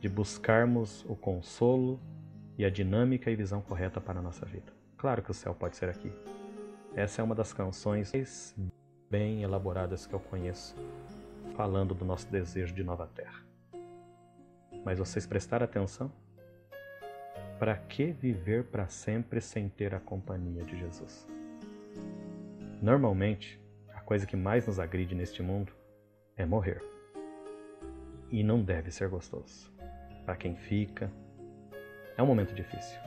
de 0.00 0.08
buscarmos 0.08 1.04
o 1.04 1.14
consolo 1.14 2.00
e 2.58 2.64
a 2.64 2.70
dinâmica 2.70 3.30
e 3.30 3.36
visão 3.36 3.62
correta 3.62 4.00
para 4.00 4.18
a 4.18 4.22
nossa 4.22 4.44
vida. 4.44 4.72
Claro 4.98 5.22
que 5.22 5.30
o 5.30 5.34
céu 5.34 5.54
pode 5.54 5.76
ser 5.76 5.88
aqui. 5.88 6.12
Essa 6.96 7.22
é 7.22 7.24
uma 7.24 7.36
das 7.36 7.52
canções 7.52 8.12
bem 9.10 9.42
elaboradas 9.42 10.06
que 10.06 10.14
eu 10.14 10.20
conheço, 10.20 10.76
falando 11.56 11.94
do 11.94 12.04
nosso 12.04 12.30
desejo 12.30 12.72
de 12.72 12.84
nova 12.84 13.08
terra. 13.08 13.44
Mas 14.84 15.00
vocês 15.00 15.26
prestaram 15.26 15.64
atenção? 15.64 16.12
Para 17.58 17.76
que 17.76 18.12
viver 18.12 18.64
para 18.64 18.86
sempre 18.86 19.40
sem 19.40 19.68
ter 19.68 19.94
a 19.94 20.00
companhia 20.00 20.62
de 20.62 20.78
Jesus? 20.78 21.26
Normalmente, 22.80 23.60
a 23.92 24.00
coisa 24.00 24.24
que 24.26 24.36
mais 24.36 24.68
nos 24.68 24.78
agride 24.78 25.14
neste 25.14 25.42
mundo 25.42 25.72
é 26.36 26.46
morrer. 26.46 26.80
E 28.30 28.44
não 28.44 28.62
deve 28.62 28.92
ser 28.92 29.08
gostoso. 29.08 29.70
Para 30.24 30.36
quem 30.36 30.54
fica, 30.54 31.10
é 32.16 32.22
um 32.22 32.26
momento 32.26 32.54
difícil. 32.54 32.98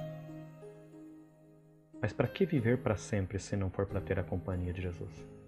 Mas 2.01 2.11
para 2.11 2.27
que 2.27 2.45
viver 2.45 2.79
para 2.79 2.97
sempre 2.97 3.39
se 3.39 3.55
não 3.55 3.69
for 3.69 3.85
para 3.85 4.01
ter 4.01 4.19
a 4.19 4.23
companhia 4.23 4.73
de 4.73 4.81
Jesus? 4.81 5.42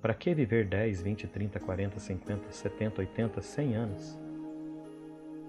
Para 0.00 0.14
que 0.14 0.32
viver 0.32 0.64
10, 0.66 1.02
20, 1.02 1.26
30, 1.26 1.58
40, 1.58 1.98
50, 1.98 2.52
70, 2.52 3.00
80, 3.00 3.42
100 3.42 3.74
anos? 3.74 4.18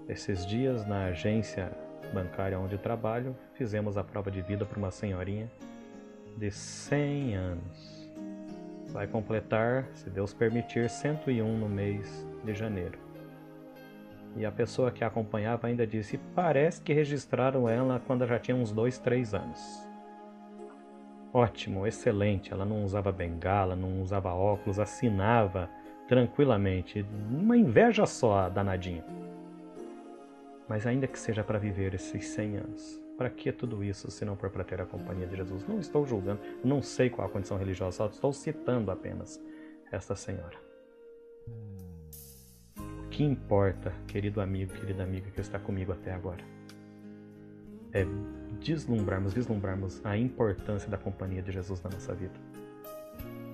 Esses 0.08 0.44
dias 0.44 0.84
na 0.86 1.06
agência 1.06 1.70
bancária 2.12 2.58
onde 2.58 2.76
trabalho, 2.76 3.36
fizemos 3.54 3.96
a 3.96 4.02
prova 4.02 4.28
de 4.28 4.42
vida 4.42 4.66
para 4.66 4.78
uma 4.78 4.90
senhorinha 4.90 5.48
de 6.36 6.50
100 6.50 7.36
anos. 7.36 8.10
Vai 8.88 9.06
completar, 9.06 9.86
se 9.94 10.10
Deus 10.10 10.34
permitir, 10.34 10.90
101 10.90 11.58
no 11.58 11.68
mês 11.68 12.26
de 12.44 12.52
janeiro. 12.52 12.98
E 14.36 14.44
a 14.44 14.50
pessoa 14.50 14.90
que 14.90 15.04
a 15.04 15.06
acompanhava 15.06 15.68
ainda 15.68 15.86
disse: 15.86 16.18
parece 16.34 16.80
que 16.80 16.92
registraram 16.92 17.68
ela 17.68 18.00
quando 18.04 18.26
já 18.26 18.38
tinha 18.38 18.56
uns 18.56 18.72
2, 18.72 18.98
3 18.98 19.34
anos. 19.34 19.89
Ótimo, 21.32 21.86
excelente. 21.86 22.52
Ela 22.52 22.64
não 22.64 22.84
usava 22.84 23.12
bengala, 23.12 23.76
não 23.76 24.02
usava 24.02 24.32
óculos, 24.32 24.78
assinava 24.78 25.70
tranquilamente. 26.08 27.04
Uma 27.30 27.56
inveja 27.56 28.04
só, 28.06 28.48
danadinha 28.48 29.04
mas 30.70 30.86
ainda 30.86 31.08
que 31.08 31.18
seja 31.18 31.42
para 31.42 31.58
viver 31.58 31.94
esses 31.94 32.28
100 32.28 32.56
anos. 32.58 33.02
Para 33.18 33.28
que 33.28 33.50
tudo 33.50 33.82
isso 33.82 34.08
se 34.08 34.24
não 34.24 34.36
for 34.36 34.50
para 34.50 34.62
ter 34.62 34.80
a 34.80 34.86
companhia 34.86 35.26
de 35.26 35.36
Jesus? 35.36 35.66
Não 35.66 35.80
estou 35.80 36.06
julgando, 36.06 36.40
não 36.62 36.80
sei 36.80 37.10
qual 37.10 37.26
a 37.26 37.30
condição 37.30 37.58
religiosa, 37.58 37.96
só 37.96 38.06
estou 38.06 38.32
citando 38.32 38.88
apenas 38.88 39.42
esta 39.90 40.14
senhora. 40.14 40.56
O 42.78 43.08
que 43.10 43.24
importa, 43.24 43.92
querido 44.06 44.40
amigo, 44.40 44.72
querida 44.72 45.02
amiga 45.02 45.28
que 45.28 45.40
está 45.40 45.58
comigo 45.58 45.90
até 45.90 46.12
agora, 46.12 46.44
é 47.92 48.06
deslumbrarmos, 48.60 49.32
vislumbrarmos 49.32 50.00
a 50.04 50.16
importância 50.16 50.88
da 50.88 50.98
companhia 50.98 51.42
de 51.42 51.52
Jesus 51.52 51.82
na 51.82 51.90
nossa 51.90 52.14
vida. 52.14 52.34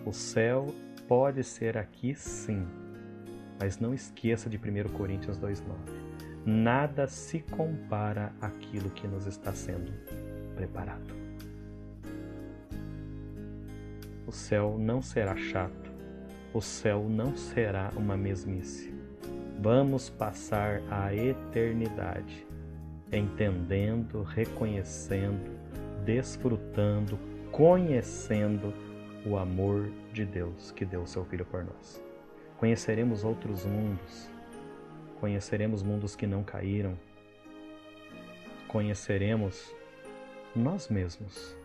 O 0.04 0.12
céu 0.12 0.74
pode 1.08 1.42
ser 1.44 1.76
aqui 1.76 2.14
sim, 2.14 2.66
mas 3.58 3.78
não 3.78 3.94
esqueça 3.94 4.48
de 4.48 4.56
1 4.56 4.88
Coríntios 4.92 5.38
2,9 5.38 6.06
nada 6.46 7.08
se 7.08 7.40
compara 7.40 8.32
àquilo 8.40 8.88
que 8.90 9.08
nos 9.08 9.26
está 9.26 9.52
sendo 9.52 9.92
preparado. 10.54 11.12
O 14.24 14.30
céu 14.30 14.76
não 14.78 15.02
será 15.02 15.36
chato, 15.36 15.92
o 16.54 16.60
céu 16.60 17.08
não 17.08 17.36
será 17.36 17.92
uma 17.96 18.16
mesmice. 18.16 18.94
Vamos 19.60 20.08
passar 20.08 20.82
a 20.88 21.12
eternidade 21.12 22.45
entendendo, 23.16 24.22
reconhecendo, 24.22 25.50
desfrutando, 26.04 27.18
conhecendo 27.50 28.72
o 29.24 29.36
amor 29.36 29.90
de 30.12 30.24
Deus 30.24 30.70
que 30.70 30.84
deu 30.84 31.02
o 31.02 31.06
seu 31.06 31.24
Filho 31.24 31.44
por 31.44 31.64
nós. 31.64 32.02
Conheceremos 32.58 33.24
outros 33.24 33.64
mundos, 33.66 34.30
conheceremos 35.20 35.82
mundos 35.82 36.14
que 36.14 36.26
não 36.26 36.42
caíram, 36.42 36.98
conheceremos 38.68 39.74
nós 40.54 40.88
mesmos 40.88 41.56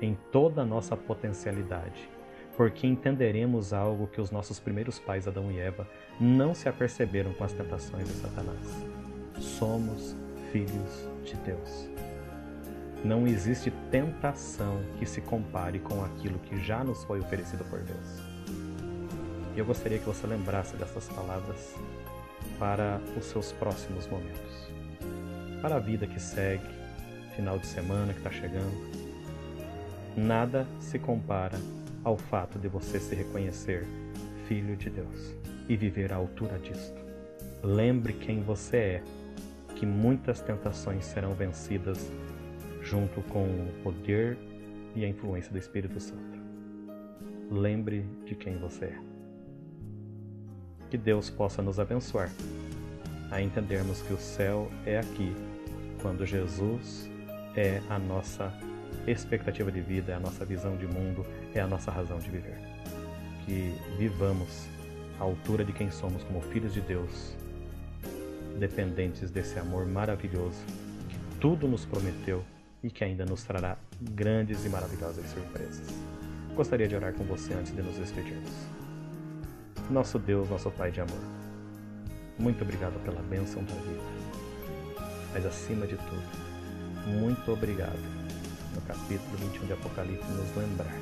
em 0.00 0.16
toda 0.32 0.62
a 0.62 0.64
nossa 0.64 0.96
potencialidade, 0.96 2.08
porque 2.56 2.86
entenderemos 2.86 3.72
algo 3.72 4.06
que 4.06 4.20
os 4.20 4.30
nossos 4.30 4.58
primeiros 4.58 4.98
pais, 4.98 5.28
Adão 5.28 5.50
e 5.52 5.58
Eva, 5.58 5.86
não 6.18 6.54
se 6.54 6.68
aperceberam 6.68 7.32
com 7.34 7.44
as 7.44 7.52
tentações 7.52 8.08
de 8.08 8.14
Satanás. 8.14 8.86
Somos 9.38 10.16
filhos 10.52 11.08
de 11.24 11.34
Deus. 11.36 11.88
Não 13.04 13.26
existe 13.26 13.70
tentação 13.90 14.80
que 14.98 15.06
se 15.06 15.20
compare 15.20 15.78
com 15.78 16.04
aquilo 16.04 16.38
que 16.40 16.62
já 16.62 16.84
nos 16.84 17.02
foi 17.04 17.20
oferecido 17.20 17.64
por 17.64 17.80
Deus. 17.80 18.20
E 19.54 19.58
eu 19.58 19.64
gostaria 19.64 19.98
que 19.98 20.06
você 20.06 20.26
lembrasse 20.26 20.76
dessas 20.76 21.08
palavras 21.08 21.74
para 22.58 23.00
os 23.16 23.24
seus 23.24 23.52
próximos 23.52 24.06
momentos. 24.06 24.70
Para 25.62 25.76
a 25.76 25.78
vida 25.78 26.06
que 26.06 26.20
segue, 26.20 26.66
final 27.34 27.58
de 27.58 27.66
semana 27.66 28.12
que 28.12 28.18
está 28.18 28.30
chegando. 28.30 28.90
Nada 30.16 30.66
se 30.78 30.98
compara 30.98 31.58
ao 32.04 32.16
fato 32.16 32.58
de 32.58 32.68
você 32.68 32.98
se 33.00 33.14
reconhecer 33.14 33.86
filho 34.46 34.76
de 34.76 34.90
Deus 34.90 35.34
e 35.68 35.76
viver 35.76 36.12
à 36.12 36.16
altura 36.16 36.58
disto. 36.58 37.00
Lembre 37.62 38.12
quem 38.12 38.42
você 38.42 38.76
é, 38.76 39.02
que 39.80 39.86
muitas 39.86 40.42
tentações 40.42 41.06
serão 41.06 41.32
vencidas 41.32 42.12
junto 42.82 43.22
com 43.22 43.44
o 43.44 43.72
poder 43.82 44.36
e 44.94 45.06
a 45.06 45.08
influência 45.08 45.50
do 45.50 45.56
Espírito 45.56 45.98
Santo. 45.98 46.38
Lembre 47.50 48.04
de 48.26 48.34
quem 48.34 48.58
você 48.58 48.84
é. 48.84 48.98
Que 50.90 50.98
Deus 50.98 51.30
possa 51.30 51.62
nos 51.62 51.80
abençoar 51.80 52.30
a 53.30 53.40
entendermos 53.40 54.02
que 54.02 54.12
o 54.12 54.18
céu 54.18 54.70
é 54.84 54.98
aqui, 54.98 55.34
quando 56.02 56.26
Jesus 56.26 57.08
é 57.56 57.80
a 57.88 57.98
nossa 57.98 58.52
expectativa 59.06 59.72
de 59.72 59.80
vida, 59.80 60.12
é 60.12 60.14
a 60.16 60.20
nossa 60.20 60.44
visão 60.44 60.76
de 60.76 60.86
mundo, 60.86 61.24
é 61.54 61.60
a 61.60 61.66
nossa 61.66 61.90
razão 61.90 62.18
de 62.18 62.28
viver. 62.28 62.58
Que 63.46 63.74
vivamos 63.96 64.66
à 65.18 65.22
altura 65.22 65.64
de 65.64 65.72
quem 65.72 65.90
somos 65.90 66.22
como 66.24 66.42
filhos 66.42 66.74
de 66.74 66.82
Deus, 66.82 67.34
dependentes 68.60 69.30
desse 69.30 69.58
amor 69.58 69.86
maravilhoso 69.86 70.58
que 71.08 71.16
tudo 71.40 71.66
nos 71.66 71.86
prometeu 71.86 72.44
e 72.82 72.90
que 72.90 73.02
ainda 73.02 73.24
nos 73.24 73.42
trará 73.42 73.78
grandes 74.00 74.64
e 74.66 74.68
maravilhosas 74.68 75.24
surpresas. 75.30 75.88
Gostaria 76.54 76.86
de 76.86 76.94
orar 76.94 77.14
com 77.14 77.24
você 77.24 77.54
antes 77.54 77.74
de 77.74 77.82
nos 77.82 77.96
despedirmos. 77.96 78.52
Nosso 79.90 80.18
Deus, 80.18 80.48
nosso 80.50 80.70
Pai 80.70 80.90
de 80.90 81.00
amor, 81.00 81.18
muito 82.38 82.62
obrigado 82.62 83.02
pela 83.02 83.22
bênção 83.22 83.64
da 83.64 83.74
vida. 83.74 84.02
Mas 85.32 85.46
acima 85.46 85.86
de 85.86 85.96
tudo, 85.96 86.22
muito 87.18 87.50
obrigado 87.50 87.98
no 88.74 88.80
capítulo 88.82 89.36
21 89.38 89.66
de 89.66 89.72
Apocalipse 89.72 90.30
nos 90.32 90.54
lembrar 90.54 90.94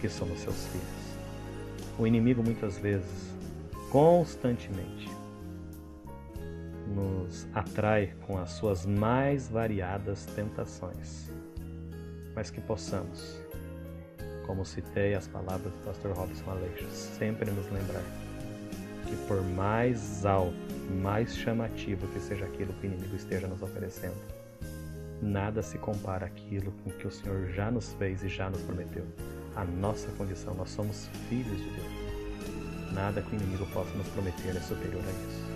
que 0.00 0.08
somos 0.08 0.40
seus 0.40 0.66
filhos. 0.66 1.96
O 1.98 2.06
inimigo 2.06 2.42
muitas 2.42 2.78
vezes, 2.78 3.32
constantemente, 3.90 5.19
nos 6.90 7.46
atrai 7.54 8.14
com 8.26 8.38
as 8.38 8.50
suas 8.50 8.84
mais 8.84 9.48
variadas 9.48 10.26
tentações, 10.26 11.30
mas 12.34 12.50
que 12.50 12.60
possamos, 12.60 13.40
como 14.46 14.64
citei 14.64 15.14
as 15.14 15.28
palavras 15.28 15.72
do 15.72 15.84
pastor 15.84 16.12
Robson 16.12 16.50
Aleixo, 16.50 16.88
sempre 16.90 17.50
nos 17.50 17.66
lembrar 17.70 18.02
que 19.06 19.16
por 19.26 19.42
mais 19.42 20.24
alto, 20.24 20.54
mais 21.02 21.36
chamativo 21.36 22.06
que 22.08 22.20
seja 22.20 22.44
aquilo 22.44 22.72
que 22.74 22.86
o 22.86 22.92
inimigo 22.92 23.16
esteja 23.16 23.46
nos 23.46 23.62
oferecendo, 23.62 24.20
nada 25.22 25.62
se 25.62 25.78
compara 25.78 26.26
àquilo 26.26 26.72
com 26.84 26.90
que 26.90 27.06
o 27.06 27.10
Senhor 27.10 27.48
já 27.48 27.70
nos 27.70 27.92
fez 27.94 28.22
e 28.22 28.28
já 28.28 28.48
nos 28.50 28.62
prometeu. 28.62 29.04
A 29.56 29.64
nossa 29.64 30.08
condição, 30.12 30.54
nós 30.54 30.70
somos 30.70 31.08
filhos 31.28 31.58
de 31.58 31.70
Deus. 31.70 32.92
Nada 32.92 33.20
que 33.20 33.34
o 33.34 33.34
inimigo 33.34 33.66
possa 33.66 33.90
nos 33.96 34.08
prometer 34.08 34.56
é 34.56 34.60
superior 34.60 35.02
a 35.04 35.28
isso 35.28 35.49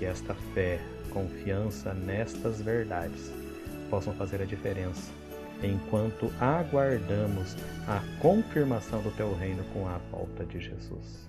que 0.00 0.06
esta 0.06 0.34
fé, 0.54 0.80
confiança 1.10 1.92
nestas 1.92 2.62
verdades 2.62 3.30
possam 3.90 4.14
fazer 4.14 4.40
a 4.40 4.46
diferença 4.46 5.12
enquanto 5.62 6.32
aguardamos 6.40 7.54
a 7.86 8.00
confirmação 8.18 9.02
do 9.02 9.10
teu 9.10 9.36
reino 9.36 9.62
com 9.74 9.86
a 9.86 9.98
volta 10.10 10.42
de 10.46 10.58
Jesus. 10.58 11.28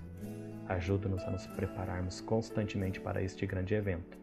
Ajuda-nos 0.70 1.22
a 1.24 1.30
nos 1.30 1.46
prepararmos 1.48 2.22
constantemente 2.22 2.98
para 2.98 3.22
este 3.22 3.44
grande 3.44 3.74
evento. 3.74 4.16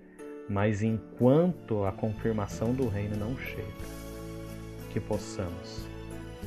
Mas 0.50 0.82
enquanto 0.82 1.84
a 1.86 1.92
confirmação 1.92 2.74
do 2.74 2.88
reino 2.88 3.16
não 3.18 3.38
chega, 3.38 3.68
que 4.92 5.00
possamos 5.00 5.86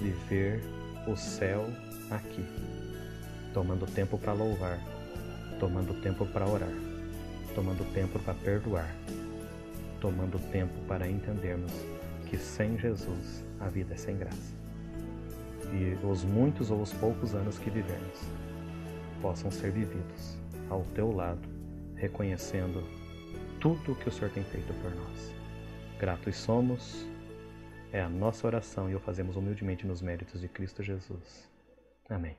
viver 0.01 0.61
o 1.07 1.15
céu 1.15 1.65
aqui, 2.11 2.45
tomando 3.55 3.87
tempo 3.87 4.19
para 4.19 4.33
louvar, 4.33 4.81
tomando 5.61 5.95
tempo 6.03 6.27
para 6.27 6.49
orar 6.49 6.92
tomando 7.55 7.85
tempo 7.93 8.19
para 8.21 8.35
perdoar, 8.35 8.95
tomando 10.01 10.39
tempo 10.51 10.75
para 10.87 11.09
entendermos 11.09 11.73
que 12.27 12.37
sem 12.37 12.79
Jesus 12.79 13.45
a 13.61 13.69
vida 13.69 13.95
é 13.95 13.97
sem 13.97 14.17
graça. 14.17 14.55
E 15.73 16.07
os 16.07 16.25
muitos 16.25 16.71
ou 16.71 16.81
os 16.81 16.93
poucos 16.93 17.35
anos 17.35 17.59
que 17.59 17.71
vivemos 17.71 18.21
possam 19.21 19.51
ser 19.51 19.71
vividos 19.71 20.37
ao 20.69 20.83
teu 20.95 21.13
lado, 21.13 21.49
reconhecendo 21.95 22.83
tudo 23.61 23.93
o 23.93 23.95
que 23.95 24.09
o 24.09 24.13
Senhor 24.13 24.31
tem 24.31 24.43
feito 24.43 24.73
por 24.83 24.95
nós. 24.95 25.35
Gratos 25.99 26.37
somos, 26.37 27.07
é 27.93 28.01
a 28.01 28.09
nossa 28.09 28.47
oração 28.47 28.91
e 28.91 28.95
o 28.95 29.01
fazemos 29.01 29.37
humildemente 29.37 29.87
nos 29.87 30.03
méritos 30.03 30.41
de 30.41 30.49
Cristo 30.49 30.83
Jesus. 30.83 31.49
Amém. 32.09 32.37